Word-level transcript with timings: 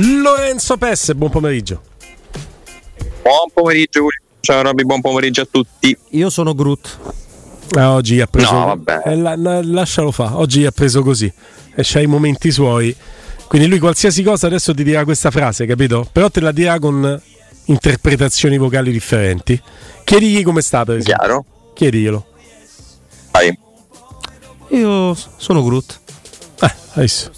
Lorenzo 0.00 0.76
Pesse, 0.76 1.14
buon 1.16 1.30
pomeriggio. 1.30 1.82
Buon 3.22 3.50
pomeriggio, 3.52 4.06
ciao 4.40 4.62
Robby, 4.62 4.84
buon 4.84 5.00
pomeriggio 5.00 5.42
a 5.42 5.48
tutti. 5.50 5.96
Io 6.10 6.30
sono 6.30 6.54
Groot. 6.54 6.98
Ah, 7.76 7.94
oggi 7.94 8.20
ha 8.20 8.26
preso. 8.26 8.52
No, 8.52 8.66
vabbè. 8.66 9.02
Eh, 9.06 9.16
la, 9.16 9.34
la, 9.36 9.60
lascialo 9.62 10.12
fa. 10.12 10.38
Oggi 10.38 10.64
ha 10.64 10.70
preso 10.70 11.02
così. 11.02 11.30
E 11.74 11.82
c'ha 11.84 12.00
i 12.00 12.06
momenti 12.06 12.50
suoi. 12.52 12.94
Quindi 13.48 13.66
lui 13.66 13.78
qualsiasi 13.78 14.22
cosa 14.22 14.46
adesso 14.46 14.72
ti 14.72 14.84
dirà 14.84 15.04
questa 15.04 15.30
frase, 15.30 15.66
capito? 15.66 16.08
Però 16.10 16.30
te 16.30 16.40
la 16.40 16.52
dirà 16.52 16.78
con 16.78 17.20
interpretazioni 17.64 18.56
vocali 18.56 18.92
differenti. 18.92 19.60
Chiedigli 20.04 20.42
come 20.44 20.62
sta, 20.62 20.84
per 20.84 20.98
esempio. 20.98 21.16
Chiaro? 21.24 21.44
Chiediglielo. 21.74 22.26
Vai. 23.32 23.58
Io 24.68 25.14
sono 25.36 25.62
Groot. 25.64 26.00
Eh, 26.60 26.72
adesso. 26.94 27.30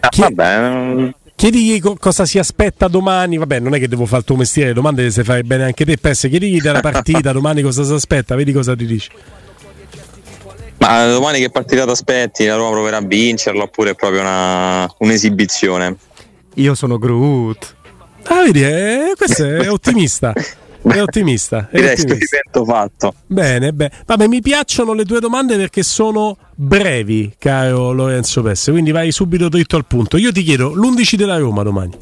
Ah, 0.00 0.08
Chi- 0.08 0.20
Vabbè, 0.20 1.14
Chiedigli 1.36 1.80
co- 1.80 1.96
cosa 2.00 2.24
si 2.24 2.38
aspetta 2.38 2.88
domani. 2.88 3.36
Vabbè, 3.36 3.60
non 3.60 3.74
è 3.74 3.78
che 3.78 3.88
devo 3.88 4.06
fare 4.06 4.20
il 4.20 4.24
tuo 4.24 4.36
mestiere, 4.36 4.68
le 4.68 4.74
domande 4.74 5.10
sai 5.10 5.22
fare 5.22 5.42
bene 5.42 5.64
anche 5.64 5.84
te, 5.84 5.98
Pesse. 5.98 6.28
Chiedigli 6.28 6.60
della 6.60 6.80
partita 6.80 7.30
domani 7.32 7.62
cosa 7.62 7.84
si 7.84 7.92
aspetta, 7.92 8.34
vedi 8.34 8.52
cosa 8.52 8.74
ti 8.74 8.86
dice. 8.86 9.10
ma 10.78 11.06
domani 11.06 11.38
che 11.38 11.50
partita 11.50 11.84
ti 11.84 11.90
aspetti? 11.90 12.46
La 12.46 12.56
Roma 12.56 12.70
proverà 12.70 12.96
a 12.96 13.02
vincerla 13.02 13.64
oppure 13.64 13.90
è 13.90 13.94
proprio 13.94 14.22
una, 14.22 14.90
un'esibizione? 14.98 15.96
Io 16.54 16.74
sono 16.74 16.96
Groot. 16.98 17.74
Ah, 18.24 18.42
vedi, 18.42 18.64
eh, 18.64 19.12
questo 19.16 19.44
è 19.44 19.70
ottimista. 19.70 20.32
È 20.92 21.02
ottimista. 21.02 21.68
È 21.70 21.76
Direi 21.76 21.92
ottimista. 22.00 22.38
fatto. 22.64 23.14
Bene, 23.26 23.72
bene. 23.72 23.90
Vabbè, 24.04 24.26
mi 24.28 24.40
piacciono 24.40 24.92
le 24.92 25.04
tue 25.04 25.20
domande 25.20 25.56
perché 25.56 25.82
sono 25.82 26.36
brevi, 26.54 27.34
caro 27.38 27.92
Lorenzo 27.92 28.42
Pesse. 28.42 28.70
Quindi 28.70 28.92
vai 28.92 29.10
subito 29.10 29.48
dritto 29.48 29.76
al 29.76 29.86
punto. 29.86 30.16
Io 30.16 30.30
ti 30.32 30.42
chiedo 30.42 30.72
l'11 30.74 31.14
della 31.16 31.38
Roma 31.38 31.62
domani. 31.62 31.96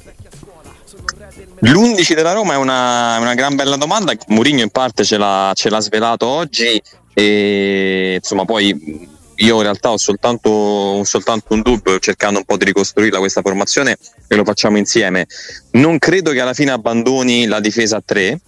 L'11 1.61 2.15
della 2.15 2.33
Roma 2.33 2.55
è 2.55 2.57
una, 2.57 3.19
una 3.19 3.35
gran 3.35 3.55
bella 3.57 3.77
domanda. 3.77 4.13
Mourinho 4.29 4.61
in 4.61 4.71
parte 4.71 5.03
ce 5.03 5.17
l'ha, 5.17 5.53
ce 5.55 5.71
l'ha 5.71 5.81
svelato 5.81 6.27
oggi 6.27 6.81
e 7.15 8.19
insomma 8.21 8.45
poi 8.45 9.09
io 9.37 9.57
in 9.57 9.63
realtà 9.63 9.91
ho 9.91 9.97
soltanto, 9.97 10.51
ho 10.51 11.05
soltanto 11.05 11.55
un 11.55 11.63
dubbio 11.63 11.99
cercando 11.99 12.39
un 12.39 12.45
po' 12.45 12.57
di 12.57 12.67
ricostruirla 12.67 13.19
questa 13.19 13.41
formazione 13.41 13.97
e 14.29 14.35
lo 14.37 14.45
facciamo 14.45 14.77
insieme. 14.77 15.27
Non 15.73 15.99
credo 15.99 16.33
che 16.33 16.41
alla 16.41 16.55
fine 16.55 16.71
abbandoni 16.71 17.47
la 17.47 17.61
difesa 17.61 17.97
a 17.97 18.03
3, 18.05 18.41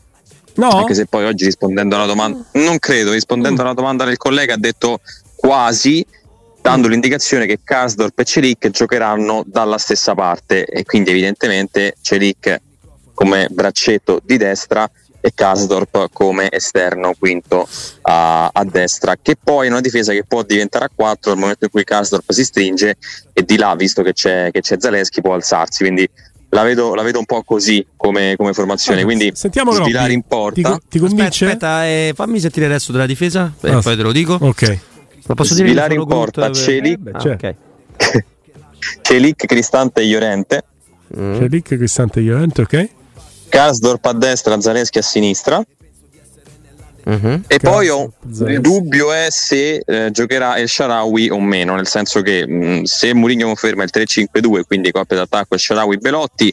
No? 0.57 0.69
anche 0.71 0.95
se 0.95 1.07
poi 1.07 1.25
oggi 1.25 1.45
rispondendo 1.45 1.97
alla 1.97 2.07
domanda, 2.07 2.43
non 2.53 2.79
credo, 2.79 3.12
rispondendo 3.12 3.62
alla 3.62 3.75
domanda 3.75 4.05
del 4.05 4.17
collega 4.17 4.55
ha 4.55 4.59
detto 4.59 5.01
quasi, 5.35 6.05
dando 6.61 6.89
l'indicazione 6.89 7.47
che 7.47 7.61
Karsdorp 7.62 8.19
e 8.19 8.25
Celic 8.25 8.71
giocheranno 8.71 9.45
dalla 9.47 9.79
stessa 9.79 10.15
parte 10.15 10.65
e 10.65 10.84
quindi 10.84 11.11
evidentemente 11.11 11.97
Celic 12.01 12.61
come 13.15 13.49
braccetto 13.51 14.21
di 14.25 14.37
destra 14.37 14.91
e 15.27 15.33
Karsdorp 15.34 16.09
come 16.12 16.49
esterno 16.53 17.12
quinto 17.19 17.67
a, 18.03 18.49
a 18.53 18.65
destra, 18.65 19.17
che 19.21 19.37
poi 19.43 19.67
è 19.67 19.71
una 19.71 19.81
difesa 19.81 20.12
che 20.12 20.25
può 20.25 20.43
diventare 20.43 20.84
a 20.84 20.91
4 20.95 21.33
nel 21.33 21.41
momento 21.41 21.65
in 21.65 21.71
cui 21.71 21.83
Karsdorp 21.83 22.31
si 22.31 22.45
stringe 22.45 22.97
e 23.33 23.43
di 23.43 23.57
là, 23.57 23.75
visto 23.75 24.03
che 24.03 24.12
c'è, 24.12 24.51
che 24.53 24.61
c'è 24.61 24.77
Zaleschi, 24.79 25.21
può 25.21 25.34
alzarsi. 25.34 25.83
Quindi 25.83 26.09
la 26.57 26.62
vedo, 26.62 26.95
la 26.95 27.03
vedo 27.03 27.19
un 27.19 27.27
po' 27.27 27.43
così 27.43 27.87
come, 27.97 28.35
come 28.37 28.55
formazione. 28.55 29.05
Quindi 29.05 29.31
Sentiamo 29.35 29.73
sfilare 29.73 30.12
in 30.15 30.23
Ti, 30.23 30.27
porta. 30.27 30.81
ti 30.89 30.99
convince? 30.99 31.45
Aspetta, 31.45 31.75
aspetta, 31.77 31.87
eh, 31.87 32.12
fammi 32.15 32.41
sentire 32.41 32.65
il 32.67 32.73
resto 32.73 32.93
della 32.93 33.05
difesa 33.07 33.53
e 33.61 33.71
Ah, 33.71 33.81
poi 33.83 33.95
te 33.97 34.03
lo 34.03 34.12
dico. 34.12 34.39
Ok. 34.41 34.79
Ma 35.27 35.34
posso 35.34 35.55
Sfilare 35.55 35.95
in 35.95 36.07
porta, 36.07 36.47
eh, 36.49 36.55
Celic. 36.55 36.93
eh, 36.95 36.97
beh, 37.11 37.21
Cioè. 37.21 37.55
Celic, 39.03 39.45
Cristante 39.47 40.01
e 40.01 40.05
Iorente. 40.05 40.65
Mm. 41.19 41.39
C'è 41.39 41.49
Rick 41.49 41.77
Cristante 41.77 42.21
Llorente, 42.21 42.62
ok? 42.62 42.89
Karsdorp 43.49 44.05
a 44.07 44.12
destra, 44.12 44.61
Zaleschi 44.61 44.99
a 44.99 45.03
sinistra. 45.03 45.62
Mhm. 47.09 47.44
E 47.47 47.59
poi 47.61 47.89
ho 47.89 48.12
il 48.49 48.61
dubbio 48.61 49.12
è 49.12 49.28
se 49.31 49.81
eh, 49.87 50.11
giocherà 50.11 50.56
El 50.56 50.69
Sharawi 50.69 51.31
o 51.31 51.41
meno, 51.41 51.77
nel 51.77 51.87
senso 51.87 52.21
che 52.21 52.44
mh, 52.44 52.83
se 52.83 53.15
Mourinho 53.15 53.47
conferma 53.47 53.84
il 53.84 53.91
3-5-2, 53.94 54.62
quindi 54.67 54.91
coppia 54.91 55.16
d'attacco 55.16 55.55
El 55.55 55.61
Sharawi 55.61 55.99
Belotti, 55.99 56.53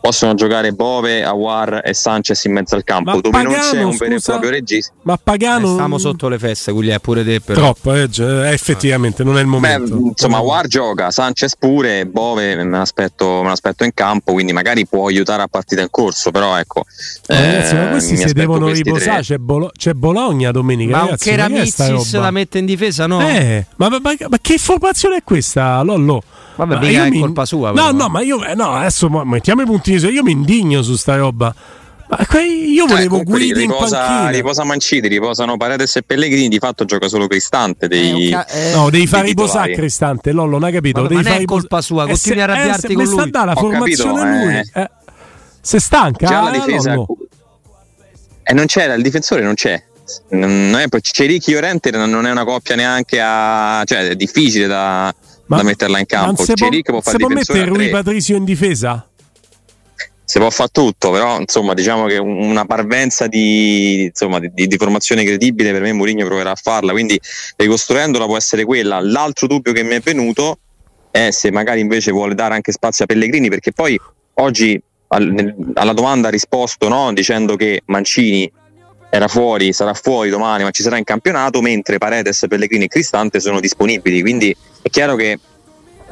possono 0.00 0.34
giocare 0.34 0.72
Bove, 0.72 1.22
Awar 1.24 1.82
e 1.84 1.92
Sanchez 1.94 2.44
in 2.44 2.52
mezzo 2.52 2.74
al 2.74 2.84
campo, 2.84 3.10
Ma 3.12 3.20
dove 3.20 3.42
non 3.42 3.52
Pagano, 3.52 3.70
c'è 3.70 3.82
un 3.82 3.96
vero 3.96 4.14
e 4.14 4.20
proprio 4.20 4.50
regista. 4.50 4.92
Ma 5.02 5.18
Pagano. 5.22 5.68
Eh, 5.68 5.72
Stiamo 5.72 5.98
sotto 5.98 6.28
le 6.28 6.38
feste, 6.38 6.72
quindi 6.72 6.90
è 6.90 6.98
pure 7.00 7.24
te 7.24 7.40
però. 7.40 7.60
Troppo, 7.60 7.94
eh, 7.94 8.08
eh, 8.18 8.52
effettivamente, 8.52 9.22
non 9.22 9.36
è 9.36 9.40
il 9.40 9.46
Beh, 9.46 9.50
momento. 9.50 9.96
insomma, 10.08 10.38
Awar 10.38 10.66
gioca, 10.66 11.10
Sanchez 11.10 11.56
pure, 11.56 12.06
Bove 12.06 12.56
me 12.56 12.64
l'aspetto, 12.78 13.42
me 13.42 13.48
l'aspetto 13.48 13.84
in 13.84 13.92
campo, 13.94 14.32
quindi 14.32 14.52
magari 14.52 14.86
può 14.86 15.06
aiutare 15.06 15.42
a 15.42 15.48
partita 15.48 15.82
in 15.82 15.88
corso, 15.90 16.30
però 16.30 16.56
ecco. 16.58 16.84
Ma 17.28 17.40
ragazzi, 17.40 17.74
ma 17.74 17.86
eh, 17.86 17.90
questi 17.90 18.16
si 18.16 18.32
devono 18.32 18.66
questi 18.66 18.82
riposare. 18.84 19.22
C'è, 19.22 19.36
Bolo- 19.36 19.70
c'è 19.76 19.92
Bologna 19.92 20.50
domenica. 20.50 20.92
Ma 20.96 21.02
un 21.02 21.04
ragazzi, 21.10 21.30
ma 21.30 21.36
che 21.36 21.42
è 21.42 21.66
sta 21.66 21.84
Keramizzis 21.84 22.12
roba? 22.12 22.24
la 22.24 22.30
mette 22.30 22.58
in 22.58 22.64
difesa, 22.66 23.06
no? 23.06 23.20
Eh, 23.20 23.66
ma, 23.76 23.88
ma- 23.88 23.98
ma- 24.00 24.14
ma 24.28 24.38
che 24.40 24.56
formazione 24.58 25.16
è 25.16 25.22
questa, 25.22 25.82
Lollo? 25.82 26.22
Vabbè, 26.64 26.74
Ma 26.80 26.86
mica 26.88 27.04
è 27.06 27.10
mi- 27.10 27.20
colpa 27.20 27.44
sua, 27.44 27.68
No, 27.68 27.74
però. 27.74 27.92
no, 27.92 28.08
ma 28.08 28.20
io 28.22 28.44
eh, 28.44 28.54
no, 28.54 28.72
adesso 28.74 29.08
mo- 29.08 29.24
mettiamo 29.24 29.62
i 29.62 29.66
puntini 29.66 29.98
su. 29.98 30.08
Io 30.08 30.22
mi 30.22 30.32
indigno 30.32 30.82
su 30.82 30.94
sta 30.96 31.16
roba. 31.16 31.54
Ma 32.08 32.18
io 32.40 32.84
Eh, 32.86 32.88
volevo 32.88 33.08
comunque 33.18 33.38
Guidi 33.38 33.62
in 33.62 33.70
riposa, 33.70 33.98
panchina. 33.98 34.30
riposa 34.30 34.64
Mancini, 34.64 35.06
riposano 35.06 35.56
Paredes 35.56 35.94
e 35.94 36.02
Pellegrini, 36.02 36.48
di 36.48 36.58
fatto 36.58 36.84
gioca 36.84 37.06
solo 37.06 37.28
Cristante 37.28 37.86
dei, 37.86 38.26
Eh, 38.26 38.30
ca- 38.30 38.46
eh, 38.48 38.72
No, 38.74 38.90
devi 38.90 39.06
fare 39.06 39.28
riposare. 39.28 39.74
Cristante, 39.74 40.32
Lollo, 40.32 40.52
non 40.58 40.64
hai 40.64 40.72
capito? 40.72 41.02
Vabbè, 41.02 41.14
devi 41.14 41.22
ma 41.22 41.28
non 41.28 41.38
è 41.38 41.44
fare 41.44 41.60
colpa 41.60 41.80
sua, 41.80 42.04
Eh, 42.04 42.08
continui 42.08 42.40
a 42.40 42.44
arrabbiarti 42.44 42.86
eh, 42.92 42.94
con 42.94 43.06
sta 43.06 43.14
lui. 43.14 43.22
a 43.22 43.30
dare 43.30 43.46
la 43.46 43.52
Ho 43.52 43.60
formazione 43.60 44.20
capito, 44.20 44.44
lui. 44.44 44.54
eh. 44.56 44.70
Eh, 44.74 44.90
se 45.60 45.78
stanca, 45.78 46.26
già 46.26 46.40
la 46.42 46.50
eh, 46.52 46.58
difesa 46.58 46.94
Lollo. 46.94 47.06
e 48.42 48.52
non 48.54 48.66
c'era 48.66 48.94
il 48.94 49.02
difensore 49.02 49.42
non 49.42 49.54
c'è 49.54 49.80
non 50.30 50.74
è, 50.76 50.88
poi 50.88 51.00
Cerichi 51.02 51.54
Orente 51.54 51.92
non 51.92 52.26
è 52.26 52.30
una 52.32 52.44
coppia 52.44 52.74
neanche 52.74 53.20
a 53.22 53.82
cioè 53.84 54.08
è 54.08 54.16
difficile 54.16 54.66
da, 54.66 55.14
da 55.56 55.62
metterla 55.62 55.98
in 55.98 56.06
ma 56.08 56.16
campo 56.20 56.44
se 56.44 56.54
può, 56.54 56.68
se 57.02 57.16
può 57.18 57.28
mettere 57.28 57.64
Rui 57.64 57.76
tre. 57.78 57.88
Patrizio 57.90 58.36
in 58.36 58.44
difesa? 58.44 59.04
si 60.30 60.38
può 60.38 60.48
fare 60.50 60.68
tutto 60.72 61.10
però 61.10 61.40
insomma 61.40 61.74
diciamo 61.74 62.06
che 62.06 62.16
una 62.18 62.64
parvenza 62.64 63.26
di, 63.26 64.04
insomma, 64.04 64.38
di, 64.38 64.48
di- 64.54 64.68
di 64.68 64.76
formazione 64.76 65.24
credibile 65.24 65.72
per 65.72 65.82
me 65.82 65.92
Mourinho 65.92 66.24
proverà 66.24 66.52
a 66.52 66.54
farla 66.54 66.92
quindi 66.92 67.20
ricostruendola 67.56 68.26
può 68.26 68.36
essere 68.36 68.64
quella 68.64 69.00
l'altro 69.00 69.48
dubbio 69.48 69.72
che 69.72 69.82
mi 69.82 69.96
è 69.96 70.00
venuto 70.00 70.60
è 71.10 71.30
se 71.32 71.50
magari 71.50 71.80
invece 71.80 72.12
vuole 72.12 72.36
dare 72.36 72.54
anche 72.54 72.70
spazio 72.70 73.02
a 73.02 73.06
Pellegrini 73.08 73.48
perché 73.48 73.72
poi 73.72 73.98
oggi 74.34 74.80
al- 75.08 75.26
nel- 75.32 75.52
alla 75.74 75.92
domanda 75.94 76.28
ha 76.28 76.30
risposto 76.30 76.86
no? 76.88 77.12
dicendo 77.12 77.56
che 77.56 77.82
Mancini 77.86 78.48
era 79.10 79.28
fuori, 79.28 79.72
sarà 79.72 79.92
fuori 79.92 80.30
domani, 80.30 80.62
ma 80.62 80.70
ci 80.70 80.82
sarà 80.82 80.96
in 80.96 81.04
campionato, 81.04 81.60
mentre 81.60 81.98
Paredes, 81.98 82.46
Pellegrini 82.48 82.84
e 82.84 82.88
Cristante 82.88 83.40
sono 83.40 83.60
disponibili. 83.60 84.20
Quindi 84.20 84.56
è 84.80 84.88
chiaro 84.88 85.16
che 85.16 85.38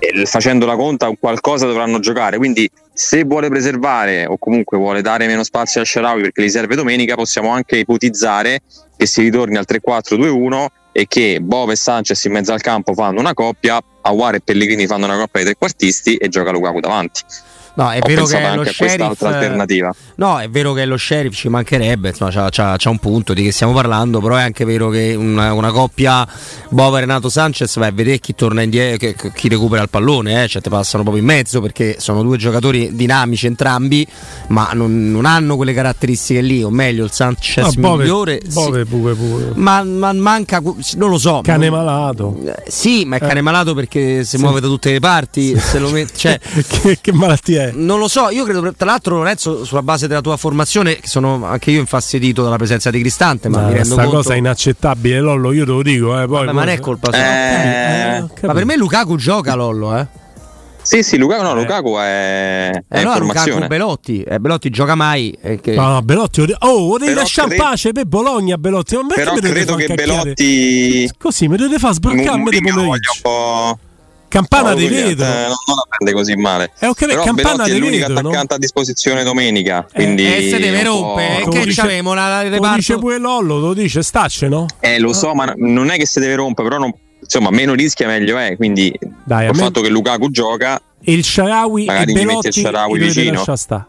eh, 0.00 0.26
facendo 0.26 0.66
la 0.66 0.76
conta 0.76 1.10
qualcosa 1.19 1.66
dovranno 1.66 2.00
giocare. 2.00 2.37
Quindi 2.37 2.69
se 2.92 3.22
vuole 3.25 3.48
preservare 3.48 4.26
o 4.26 4.37
comunque 4.37 4.76
vuole 4.76 5.00
dare 5.00 5.26
meno 5.26 5.44
spazio 5.44 5.81
a 5.81 5.84
Sharawi 5.84 6.22
perché 6.22 6.42
gli 6.42 6.48
serve 6.48 6.75
domenica, 6.75 7.14
possiamo 7.14 7.50
anche 7.50 7.78
ipotizzare 7.78 8.62
che 8.97 9.06
si 9.06 9.22
ritorni 9.22 9.56
al 9.56 9.66
3-4-2-1 9.69 10.66
e 10.91 11.06
che 11.06 11.38
Bove 11.41 11.75
e 11.75 11.76
Sanchez 11.76 12.25
in 12.25 12.32
mezzo 12.32 12.53
al 12.53 12.60
campo 12.60 12.94
fanno 12.94 13.20
una 13.20 13.34
coppia, 13.34 13.81
Aguare 14.03 14.38
e 14.38 14.41
Pellegrini 14.41 14.87
fanno 14.87 15.04
una 15.04 15.16
coppia 15.16 15.41
di 15.41 15.47
trequartisti 15.47 16.16
e 16.16 16.28
gioca 16.28 16.50
Lukaku 16.50 16.81
davanti. 16.81 17.20
No, 17.75 17.91
è 17.91 17.99
Ho 18.03 18.06
vero 18.06 18.25
che 18.27 18.41
lo 18.55 18.65
sheriff. 18.65 19.23
alternativa. 19.23 19.95
No, 20.17 20.39
è 20.41 20.49
vero 20.51 20.73
che 20.73 20.84
lo 20.84 20.97
sheriff, 20.97 21.34
ci 21.37 21.49
mancherebbe, 21.49 22.09
insomma, 22.09 22.31
c'ha, 22.33 22.49
c'ha- 22.51 22.75
c'ha 22.77 22.91
un 22.91 22.99
punto 22.99 23.34
di 23.34 23.43
che 23.45 23.53
stiamo 23.53 23.73
parlando, 23.73 24.21
però 24.21 24.34
è 24.37 24.43
anche 24.43 24.65
vero 24.65 24.89
che 24.89 25.15
una, 25.17 25.53
una 25.53 25.71
coppia 25.71 26.27
Bova 26.71 26.99
Renato 26.99 27.29
Sanchez 27.29 27.77
vai 27.79 27.89
a 27.89 27.93
vedere 27.93 28.19
chi 28.19 28.34
torna 28.34 28.62
indietro, 28.62 29.12
chi, 29.17 29.31
chi 29.33 29.49
recupera 29.49 29.83
il 29.83 29.89
pallone, 29.91 30.43
eh, 30.43 30.49
cioè 30.49 30.61
ti 30.61 30.69
passano 30.69 31.03
proprio 31.05 31.23
in 31.23 31.29
mezzo 31.29 31.61
perché 31.61 31.97
sono 32.00 32.23
due 32.23 32.37
giocatori 32.37 32.97
dinamici 32.97 33.47
entrambi, 33.47 34.05
ma 34.49 34.71
non, 34.73 35.11
non 35.12 35.25
hanno 35.25 35.55
quelle 35.55 35.73
caratteristiche 35.73 36.41
lì, 36.41 36.62
o 36.64 36.71
meglio 36.71 37.05
il 37.05 37.12
Sanchez 37.12 37.64
Ah, 37.64 37.71
Bove, 37.79 38.03
migliore. 38.03 38.41
sì. 38.43 38.53
Bove 38.55 38.85
pure, 38.87 39.14
pure. 39.14 39.53
Ma, 39.55 39.85
ma 39.85 40.12
manca, 40.14 40.61
non 40.97 41.11
lo 41.11 41.19
so. 41.19 41.41
Cane 41.44 41.69
non- 41.69 41.79
malato. 41.79 42.37
eh, 42.44 42.64
Sì, 42.71 43.05
ma 43.05 43.17
è 43.17 43.19
cane 43.21 43.38
Eh. 43.38 43.43
malato 43.43 43.73
perché 43.75 44.25
si 44.25 44.37
Sì. 44.37 44.43
muove 44.43 44.59
da 44.61 44.67
tutte 44.67 44.91
le 44.91 44.99
parti. 45.00 45.56
Se 45.59 45.79
lo 45.79 45.91
met- 45.91 46.17
cioè, 46.17 46.38
che, 46.67 46.99
che 47.00 47.12
malattia 47.12 47.62
è? 47.64 47.68
Non 47.75 47.99
lo 47.99 48.09
so, 48.09 48.29
io 48.31 48.44
credo, 48.44 48.73
tra 48.75 48.87
l'altro, 48.87 49.17
Lorenzo, 49.17 49.65
sulla 49.65 49.82
base 49.82 50.06
della 50.06 50.20
tua 50.20 50.37
formazione, 50.37 50.99
sono 51.03 51.44
anche 51.47 51.70
io 51.70 51.81
infastidito 51.81 52.43
dalla 52.43 52.56
presenza 52.56 52.91
di 52.91 53.00
Cristante, 53.00 53.49
ma 53.49 53.59
Ma 53.61 53.67
mi 53.69 53.73
rendo 53.75 53.94
questa 53.94 54.03
conto. 54.05 54.17
cosa 54.17 54.35
è 54.35 54.37
inaccettabile, 54.37 55.20
Lollo, 55.20 55.53
io 55.53 55.65
te 55.65 55.70
lo 55.70 55.82
dico. 55.82 56.20
Eh, 56.20 56.26
poi, 56.26 56.44
Vabbè, 56.47 56.53
ma 56.53 56.65
non 56.65 56.69
è 56.69 56.79
colpa 56.81 57.12
sua. 57.12 57.19
Eh, 57.23 58.20
ho 58.20 58.26
capito. 58.29 58.47
Ma 58.47 58.53
per 58.55 58.65
me 58.65 58.76
Lukaku 58.76 59.17
gioca 59.17 59.55
Lollo, 59.55 59.97
eh. 59.97 60.06
Sì, 60.81 61.03
sì, 61.03 61.19
Lukaku, 61.19 61.43
no, 61.43 61.50
Eh. 61.53 61.55
Lukaku 61.61 61.97
è, 61.99 62.70
E 62.73 62.82
è 62.88 62.99
in 63.00 63.03
Lukaku 63.05 63.25
formazione. 63.26 63.67
Belotti, 63.67 64.23
eh, 64.23 64.38
Belotti 64.38 64.71
gioca 64.71 64.94
mai. 64.94 65.37
eh, 65.43 65.61
che- 65.61 65.75
No, 65.75 65.88
no, 65.88 66.00
Belotti, 66.03 66.41
oh, 66.61 66.88
lo 66.93 66.97
devi 66.99 67.11
Però 67.11 67.21
lasciare 67.21 67.55
in 67.55 67.61
pace 67.61 67.93
per 67.93 68.06
Bologna, 68.06 68.56
Belotti. 68.56 68.97
Ma 68.97 69.03
Però 69.14 69.35
credo 69.35 69.75
che 69.75 69.85
cacchiare? 69.87 70.23
Belotti 70.23 71.11
Così 71.19 71.47
mi 71.49 71.56
dovete 71.59 71.79
far 71.79 71.93
sbroccarmi 71.93 72.49
di 72.50 72.61
pomeriggio. 72.62 73.11
un 73.25 73.76
Campana 74.28 74.75
di 74.75 74.86
vetro. 74.86 75.25
Eh, 75.25 75.46
non, 75.46 75.56
non, 75.66 75.76
la 75.76 75.84
prende 75.88 76.12
così 76.12 76.36
male. 76.36 76.70
Eh, 76.78 76.86
okay, 76.86 77.08
Però 77.08 77.25
Campana 77.25 77.64
Belotti 77.64 77.70
è 77.70 77.78
l'unico 77.78 78.06
vetro, 78.06 78.28
attaccante 78.28 78.46
no? 78.50 78.54
a 78.54 78.58
disposizione 78.58 79.25
domenica. 79.25 79.86
Quindi 79.92 80.26
eh, 80.26 80.48
se 80.50 80.58
deve 80.58 80.82
rompere. 80.82 81.48
Che 81.48 81.64
diciamo, 81.64 82.14
la 82.14 82.42
reparto... 82.42 82.66
Lo 82.66 82.75
dice 82.75 82.98
pure 82.98 83.19
Lollo, 83.19 83.58
lo 83.58 83.72
dice 83.72 84.02
Stacce, 84.02 84.48
no? 84.48 84.66
Eh, 84.80 84.98
lo 84.98 85.14
so, 85.14 85.34
ma 85.34 85.52
non 85.56 85.90
è 85.90 85.96
che 85.96 86.06
si 86.06 86.20
deve 86.20 86.34
rompere, 86.34 86.69
però 86.69 86.80
non, 86.80 86.92
insomma, 87.20 87.50
meno 87.50 87.72
rischia 87.72 88.06
meglio 88.06 88.36
è. 88.36 88.54
Quindi 88.56 88.96
Dai, 89.25 89.46
il 89.46 89.52
me... 89.54 89.62
fatto 89.62 89.80
che 89.80 89.88
Lukaku 89.88 90.30
gioca. 90.30 90.80
E 91.00 91.12
il 91.12 91.25
Sharawi 91.25 91.86
e 91.86 92.04
Belotti 92.04 92.48
il 92.48 92.52
Sharawi 92.52 92.98
vicino. 92.98 93.42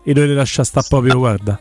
I 0.04 0.14
dovete 0.14 0.34
lasciare 0.34 0.68
sta 0.68 0.82
proprio, 0.88 1.18
guarda. 1.20 1.60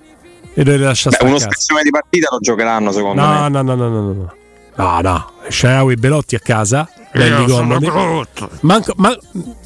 E 0.54 0.62
dovete 0.62 0.84
lasciare 0.84 1.16
Beh, 1.20 1.26
uno 1.26 1.38
spezzone 1.38 1.82
di 1.82 1.90
partita 1.90 2.28
lo 2.30 2.38
giocheranno, 2.38 2.92
secondo 2.92 3.22
no, 3.22 3.28
me. 3.28 3.48
No, 3.48 3.48
no, 3.48 3.62
no, 3.62 3.74
no, 3.74 3.88
no, 3.88 4.12
no. 4.12 4.32
No, 4.76 5.00
no. 5.00 5.30
Sharawi 5.48 5.96
Belotti 5.96 6.36
a 6.36 6.38
casa 6.38 6.88
belli 7.12 7.46
comodi. 7.46 7.90
Manco, 8.60 8.92
man, 8.96 9.16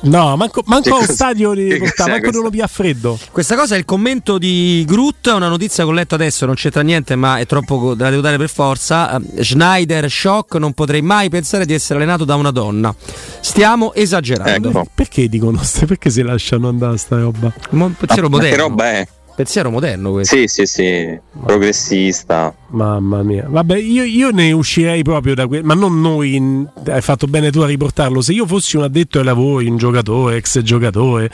no, 0.02 0.36
manco, 0.36 0.62
manco 0.66 0.96
allo 0.96 1.06
stadio 1.06 1.52
di 1.54 1.76
portare, 1.76 2.12
manco 2.12 2.30
non 2.30 2.42
lo 2.42 2.50
pia 2.50 2.66
freddo. 2.66 3.18
Questa 3.30 3.56
cosa 3.56 3.74
è 3.74 3.78
il 3.78 3.84
commento 3.84 4.38
di 4.38 4.84
Groot, 4.86 5.26
una 5.26 5.48
notizia 5.48 5.84
che 5.84 5.90
ho 5.90 5.92
letto 5.92 6.14
adesso, 6.14 6.46
non 6.46 6.54
c'entra 6.54 6.82
niente, 6.82 7.16
ma 7.16 7.38
è 7.38 7.46
troppo 7.46 7.94
da 7.94 8.10
devo 8.10 8.22
dare 8.22 8.36
per 8.36 8.48
forza. 8.48 9.16
Uh, 9.16 9.42
Schneider 9.42 10.10
shock, 10.10 10.54
non 10.54 10.72
potrei 10.72 11.02
mai 11.02 11.28
pensare 11.28 11.66
di 11.66 11.74
essere 11.74 11.98
allenato 11.98 12.24
da 12.24 12.34
una 12.34 12.50
donna. 12.50 12.94
Stiamo 13.40 13.92
esagerando. 13.94 14.68
Ecco. 14.68 14.86
Perché 14.94 15.28
dicono 15.28 15.60
perché 15.86 16.10
si 16.10 16.22
lasciano 16.22 16.68
andare 16.68 16.96
sta 16.96 17.18
roba? 17.18 17.52
Ma 17.70 17.90
che 17.98 18.20
roba 18.56 18.90
è? 18.90 19.08
Pensiero 19.34 19.70
moderno 19.70 20.12
questo. 20.12 20.36
Sì, 20.36 20.46
sì, 20.46 20.66
sì, 20.66 21.18
progressista. 21.44 22.54
Mamma 22.68 23.22
mia, 23.22 23.46
vabbè, 23.48 23.76
io, 23.76 24.04
io 24.04 24.30
ne 24.30 24.52
uscirei 24.52 25.02
proprio 25.02 25.34
da 25.34 25.46
questo, 25.46 25.66
ma 25.66 25.74
non 25.74 26.00
noi, 26.00 26.36
in, 26.36 26.68
hai 26.86 27.00
fatto 27.00 27.26
bene 27.26 27.50
tu 27.50 27.60
a 27.60 27.66
riportarlo. 27.66 28.20
Se 28.20 28.32
io 28.32 28.46
fossi 28.46 28.76
un 28.76 28.84
addetto 28.84 29.18
ai 29.18 29.24
lavori, 29.24 29.68
un 29.68 29.76
giocatore, 29.76 30.36
ex 30.36 30.60
giocatore, 30.60 31.30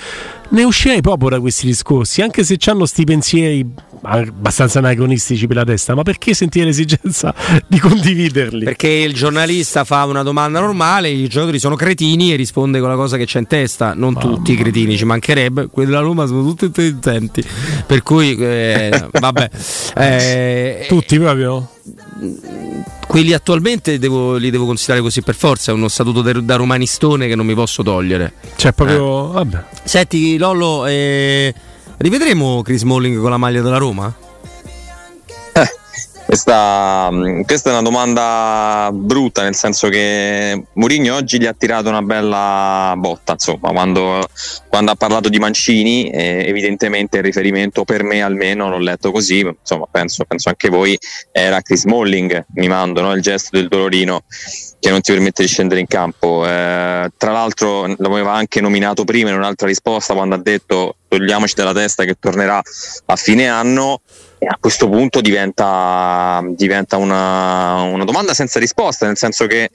ne 0.50 0.62
uscirei 0.62 1.00
proprio 1.00 1.31
da 1.31 1.41
questi 1.41 1.67
discorsi, 1.67 2.23
anche 2.23 2.45
se 2.45 2.56
hanno 2.67 2.87
sti 2.87 3.05
pensieri 3.05 3.67
abbastanza 4.03 4.79
anacronistici 4.79 5.47
per 5.47 5.56
la 5.56 5.65
testa, 5.65 5.95
ma 5.95 6.03
perché 6.03 6.35
sentire 6.35 6.67
l'esigenza 6.67 7.35
di 7.67 7.79
condividerli? 7.79 8.65
Perché 8.65 8.89
il 8.89 9.12
giornalista 9.15 9.85
fa 9.85 10.05
una 10.05 10.23
domanda 10.23 10.61
normale, 10.61 11.09
i 11.09 11.29
giocatori 11.29 11.59
sono 11.59 11.77
cretini 11.77 12.33
e 12.33 12.37
risponde 12.37 12.81
con 12.81 12.89
la 12.89 12.97
cosa 12.97 13.17
che 13.17 13.27
c'è 13.27 13.39
in 13.39 13.47
testa, 13.47 13.95
non 13.95 14.12
Mamma 14.12 14.27
tutti 14.27 14.53
i 14.53 14.56
cretini, 14.56 14.97
ci 14.97 15.05
mancherebbe, 15.05 15.69
quelli 15.69 15.91
della 15.91 16.03
Roma 16.03 16.27
sono 16.27 16.43
tutti 16.43 16.67
intelligenti, 16.67 17.45
per 17.87 18.03
cui 18.03 18.37
eh, 18.37 19.09
vabbè. 19.11 19.50
Eh, 19.99 20.85
tutti 20.87 21.19
proprio? 21.19 21.69
Quelli 23.06 23.32
attualmente 23.32 23.99
devo, 23.99 24.37
li 24.37 24.50
devo 24.50 24.67
considerare 24.67 25.03
così 25.03 25.23
per 25.23 25.35
forza, 25.35 25.70
è 25.70 25.75
uno 25.75 25.88
statuto 25.88 26.20
de, 26.20 26.44
da 26.44 26.56
romanistone 26.56 27.26
che 27.26 27.35
non 27.35 27.47
mi 27.47 27.55
posso 27.55 27.82
togliere. 27.82 28.35
Cioè 28.56 28.73
proprio... 28.73 29.31
Eh. 29.31 29.32
Vabbè. 29.32 29.65
Senti 29.85 30.37
Lollo, 30.37 30.87
eh, 30.87 31.55
rivedremo 31.99 32.62
Chris 32.62 32.82
Molling 32.82 33.20
con 33.20 33.31
la 33.31 33.38
maglia 33.38 33.62
della 33.62 33.79
Roma? 33.79 34.15
Questa, 36.28 37.08
mm, 37.10 37.40
questa, 37.46 37.70
è 37.70 37.72
una 37.72 37.80
domanda 37.80 38.90
brutta, 38.92 39.44
nel 39.44 39.54
senso 39.54 39.88
che 39.88 40.62
Mourinho 40.75 41.14
oggi 41.14 41.40
gli 41.40 41.46
ha 41.46 41.54
tirato 41.54 41.88
una 41.88 42.02
bella 42.02 42.92
botta, 42.98 43.32
insomma, 43.32 43.70
quando, 43.70 44.28
quando 44.69 44.90
ha 44.90 44.94
parlato 44.94 45.30
di 45.30 45.38
Mancini, 45.38 46.10
eh, 46.10 46.44
evidentemente 46.46 47.16
il 47.16 47.22
riferimento 47.22 47.84
per 47.84 48.02
me 48.02 48.20
almeno, 48.20 48.69
l'ho 48.69 48.76
letto 48.76 49.10
così, 49.10 49.38
insomma, 49.38 49.86
penso, 49.90 50.26
penso 50.26 50.50
anche 50.50 50.69
voi, 50.69 50.98
era 51.32 51.62
Chris 51.62 51.84
Molling, 51.84 52.44
mi 52.56 52.69
mando 52.69 53.00
no? 53.00 53.14
il 53.14 53.22
gesto 53.22 53.56
del 53.56 53.69
dolorino 53.69 54.25
che 54.80 54.90
non 54.90 55.00
ti 55.00 55.12
permette 55.12 55.42
di 55.42 55.48
scendere 55.48 55.80
in 55.80 55.86
campo. 55.86 56.44
Eh, 56.44 57.10
tra 57.16 57.32
l'altro 57.32 57.86
l'aveva 57.96 58.34
anche 58.34 58.60
nominato 58.60 59.04
prima 59.04 59.30
in 59.30 59.36
un'altra 59.36 59.66
risposta 59.66 60.12
quando 60.12 60.34
ha 60.34 60.38
detto 60.38 60.96
togliamoci 61.08 61.55
dalla 61.55 61.72
testa 61.72 62.05
che 62.05 62.16
tornerà 62.19 62.60
a 63.06 63.16
fine 63.16 63.49
anno 63.49 64.02
e 64.38 64.46
a 64.46 64.56
questo 64.60 64.88
punto 64.88 65.20
diventa, 65.20 66.43
diventa 66.50 66.96
una, 66.96 67.82
una, 67.82 68.05
domanda 68.05 68.34
senza 68.34 68.60
risposta, 68.60 69.06
nel 69.06 69.16
senso 69.16 69.46
che 69.46 69.70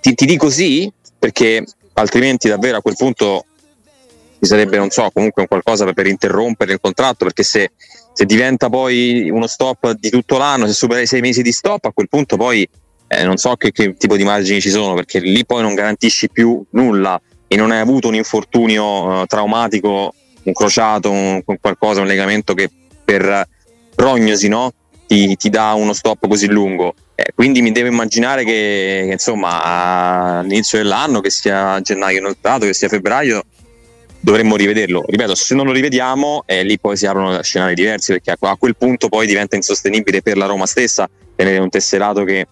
ti, 0.00 0.14
ti 0.14 0.26
dico 0.26 0.50
sì 0.50 0.92
perché 1.18 1.64
altrimenti 1.94 2.48
davvero 2.48 2.76
a 2.76 2.82
quel 2.82 2.96
punto 2.96 3.46
ci 4.38 4.46
sarebbe, 4.46 4.76
non 4.76 4.90
so, 4.90 5.10
comunque 5.12 5.42
un 5.42 5.48
qualcosa 5.48 5.84
per, 5.84 5.94
per 5.94 6.06
interrompere 6.06 6.74
il 6.74 6.80
contratto, 6.80 7.24
perché 7.24 7.42
se, 7.42 7.72
se, 8.12 8.24
diventa 8.26 8.68
poi 8.68 9.30
uno 9.30 9.46
stop 9.46 9.92
di 9.92 10.10
tutto 10.10 10.36
l'anno, 10.36 10.66
se 10.66 10.74
supera 10.74 11.00
i 11.00 11.06
sei 11.06 11.20
mesi 11.20 11.42
di 11.42 11.52
stop, 11.52 11.86
a 11.86 11.92
quel 11.92 12.08
punto 12.08 12.36
poi 12.36 12.68
eh, 13.08 13.24
non 13.24 13.36
so 13.38 13.56
che, 13.56 13.72
che, 13.72 13.96
tipo 13.96 14.16
di 14.16 14.24
margini 14.24 14.60
ci 14.60 14.70
sono, 14.70 14.94
perché 14.94 15.20
lì 15.20 15.46
poi 15.46 15.62
non 15.62 15.74
garantisci 15.74 16.28
più 16.28 16.62
nulla 16.70 17.20
e 17.46 17.56
non 17.56 17.70
hai 17.70 17.80
avuto 17.80 18.08
un 18.08 18.14
infortunio 18.14 19.22
eh, 19.22 19.26
traumatico, 19.26 20.12
un 20.46 20.52
crociato, 20.52 21.10
un, 21.10 21.42
qualcosa, 21.60 22.00
un 22.00 22.06
legamento 22.06 22.54
che 22.54 22.70
per 23.04 23.48
prognosi 23.94 24.48
no? 24.48 24.72
ti, 25.06 25.36
ti 25.36 25.50
dà 25.50 25.72
uno 25.72 25.92
stop 25.92 26.26
così 26.28 26.46
lungo. 26.46 26.94
Eh, 27.14 27.32
quindi 27.34 27.62
mi 27.62 27.72
devo 27.72 27.88
immaginare 27.88 28.44
che, 28.44 29.04
che, 29.06 29.12
insomma 29.12 30.38
all'inizio 30.38 30.78
dell'anno, 30.78 31.20
che 31.20 31.30
sia 31.30 31.80
gennaio 31.80 32.18
inoltrato, 32.18 32.66
che 32.66 32.74
sia 32.74 32.88
febbraio, 32.88 33.42
dovremmo 34.20 34.56
rivederlo. 34.56 35.04
Ripeto, 35.06 35.34
se 35.34 35.54
non 35.54 35.66
lo 35.66 35.72
rivediamo, 35.72 36.42
eh, 36.46 36.62
lì 36.62 36.78
poi 36.78 36.96
si 36.96 37.06
aprono 37.06 37.40
scenari 37.42 37.74
diversi 37.74 38.12
perché 38.12 38.32
a, 38.32 38.36
a, 38.40 38.56
quel 38.56 38.76
punto 38.76 39.08
poi 39.08 39.26
diventa 39.26 39.56
insostenibile 39.56 40.20
per 40.20 40.36
la 40.36 40.46
Roma 40.46 40.66
stessa 40.66 41.08
tenere 41.34 41.58
un 41.58 41.68
tesserato 41.68 42.24
che 42.24 42.46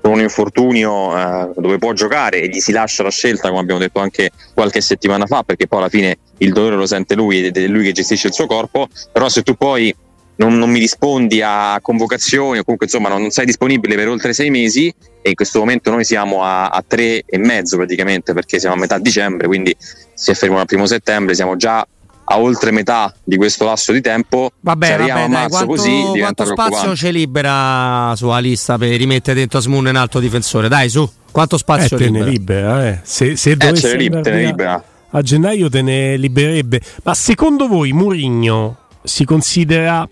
con 0.00 0.12
un 0.12 0.20
infortunio 0.20 1.16
eh, 1.16 1.50
dove 1.56 1.78
può 1.78 1.92
giocare 1.92 2.40
e 2.40 2.48
gli 2.48 2.60
si 2.60 2.72
lascia 2.72 3.02
la 3.02 3.10
scelta, 3.10 3.48
come 3.48 3.60
abbiamo 3.60 3.80
detto 3.80 3.98
anche 3.98 4.30
qualche 4.54 4.80
settimana 4.80 5.26
fa, 5.26 5.42
perché 5.42 5.66
poi 5.66 5.80
alla 5.80 5.88
fine 5.88 6.18
il 6.38 6.52
dolore 6.52 6.76
lo 6.76 6.86
sente 6.86 7.14
lui 7.14 7.44
ed 7.44 7.56
è 7.56 7.66
lui 7.66 7.84
che 7.84 7.92
gestisce 7.92 8.28
il 8.28 8.32
suo 8.32 8.46
corpo, 8.46 8.88
però 9.12 9.28
se 9.28 9.42
tu 9.42 9.54
poi 9.54 9.94
non, 10.36 10.56
non 10.56 10.70
mi 10.70 10.78
rispondi 10.78 11.42
a 11.42 11.78
convocazioni 11.82 12.58
o 12.58 12.62
comunque 12.62 12.86
insomma 12.86 13.08
non, 13.08 13.20
non, 13.20 13.30
sei 13.30 13.44
disponibile 13.44 13.96
per 13.96 14.08
oltre 14.08 14.32
sei 14.32 14.50
mesi 14.50 14.92
e 15.20 15.30
in 15.30 15.34
questo 15.34 15.58
momento 15.58 15.90
noi 15.90 16.04
siamo 16.04 16.44
a, 16.44 16.68
a 16.68 16.84
tre 16.86 17.24
e 17.26 17.38
mezzo 17.38 17.76
praticamente 17.76 18.32
perché 18.32 18.58
siamo 18.58 18.76
a 18.76 18.78
metà 18.78 18.98
dicembre, 18.98 19.46
quindi 19.46 19.74
se 20.14 20.34
fermiamo 20.34 20.60
al 20.60 20.66
primo 20.66 20.86
settembre 20.86 21.34
siamo 21.34 21.56
già 21.56 21.86
a 22.30 22.38
oltre 22.38 22.70
metà 22.70 23.12
di 23.24 23.36
questo 23.36 23.64
lasso 23.64 23.90
di 23.90 24.00
tempo. 24.00 24.50
Vabbè, 24.60 24.86
se 24.86 24.92
arriviamo 24.92 25.20
vabbè, 25.22 25.34
a 25.34 25.38
marzo 25.38 25.56
dai, 25.56 25.66
quanto, 25.66 25.82
così 25.82 26.12
diventa 26.12 26.44
quanto 26.44 26.62
spazio 26.62 26.92
c'è 26.92 27.10
libera 27.10 28.12
sulla 28.16 28.38
lista 28.38 28.76
per 28.76 28.90
rimettere 28.90 29.38
dentro 29.38 29.58
Asmun 29.58 29.88
in 29.88 29.96
alto 29.96 30.20
difensore? 30.20 30.68
Dai, 30.68 30.90
su, 30.90 31.10
quanto 31.30 31.56
spazio 31.56 31.96
eh, 31.96 32.04
libera? 32.04 32.24
ne 32.24 32.30
libera 32.30 32.88
eh. 32.88 33.00
Se, 33.02 33.34
se 33.36 33.52
eh, 33.52 33.56
dovesse 33.56 33.96
libera, 33.96 34.20
te 34.20 34.30
ne 34.30 34.44
libera. 34.44 34.84
A 35.10 35.22
gennaio 35.22 35.70
te 35.70 35.80
ne 35.80 36.16
libererebbe. 36.16 36.80
Ma 37.04 37.14
secondo 37.14 37.66
voi 37.66 37.92
Mourinho 37.92 38.76
si 39.02 39.24
considera 39.24 40.06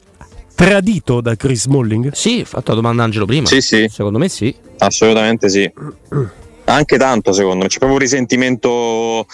tradito 0.54 1.20
da 1.20 1.34
Chris 1.34 1.62
Smalling? 1.62 2.12
Sì, 2.12 2.44
fatto 2.46 2.70
la 2.70 2.76
domanda 2.76 3.02
Angelo 3.02 3.26
prima. 3.26 3.46
Sì, 3.46 3.60
sì. 3.60 3.88
Secondo 3.90 4.18
me 4.18 4.28
sì. 4.28 4.54
Assolutamente 4.78 5.50
sì. 5.50 5.70
Anche 6.64 6.96
tanto, 6.96 7.32
secondo 7.32 7.64
me. 7.64 7.68
C'è 7.68 7.78
proprio 7.78 7.98
un 7.98 7.98
risentimento 7.98 9.26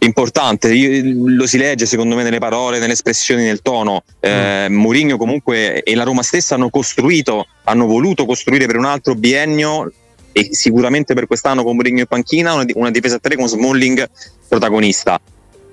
importante, 0.00 0.72
lo 1.02 1.46
si 1.46 1.58
legge 1.58 1.86
secondo 1.86 2.14
me 2.14 2.22
nelle 2.22 2.38
parole, 2.38 2.78
nelle 2.78 2.92
espressioni, 2.92 3.44
nel 3.44 3.62
tono. 3.62 4.02
Eh, 4.20 4.68
mm. 4.68 4.74
Mourinho 4.74 5.16
comunque 5.16 5.82
e 5.82 5.94
la 5.94 6.04
Roma 6.04 6.22
stessa 6.22 6.54
hanno 6.56 6.68
costruito, 6.68 7.46
hanno 7.64 7.86
voluto 7.86 8.26
costruire 8.26 8.66
per 8.66 8.76
un 8.76 8.84
altro 8.84 9.14
biennio 9.14 9.90
e 10.32 10.48
sicuramente 10.52 11.14
per 11.14 11.26
quest'anno 11.26 11.62
con 11.62 11.74
Mourinho 11.74 12.00
in 12.00 12.06
panchina 12.06 12.54
una, 12.54 12.64
una 12.74 12.90
difesa 12.90 13.16
a 13.16 13.18
tre 13.18 13.36
con 13.36 13.48
Smalling 13.48 14.08
protagonista. 14.48 15.20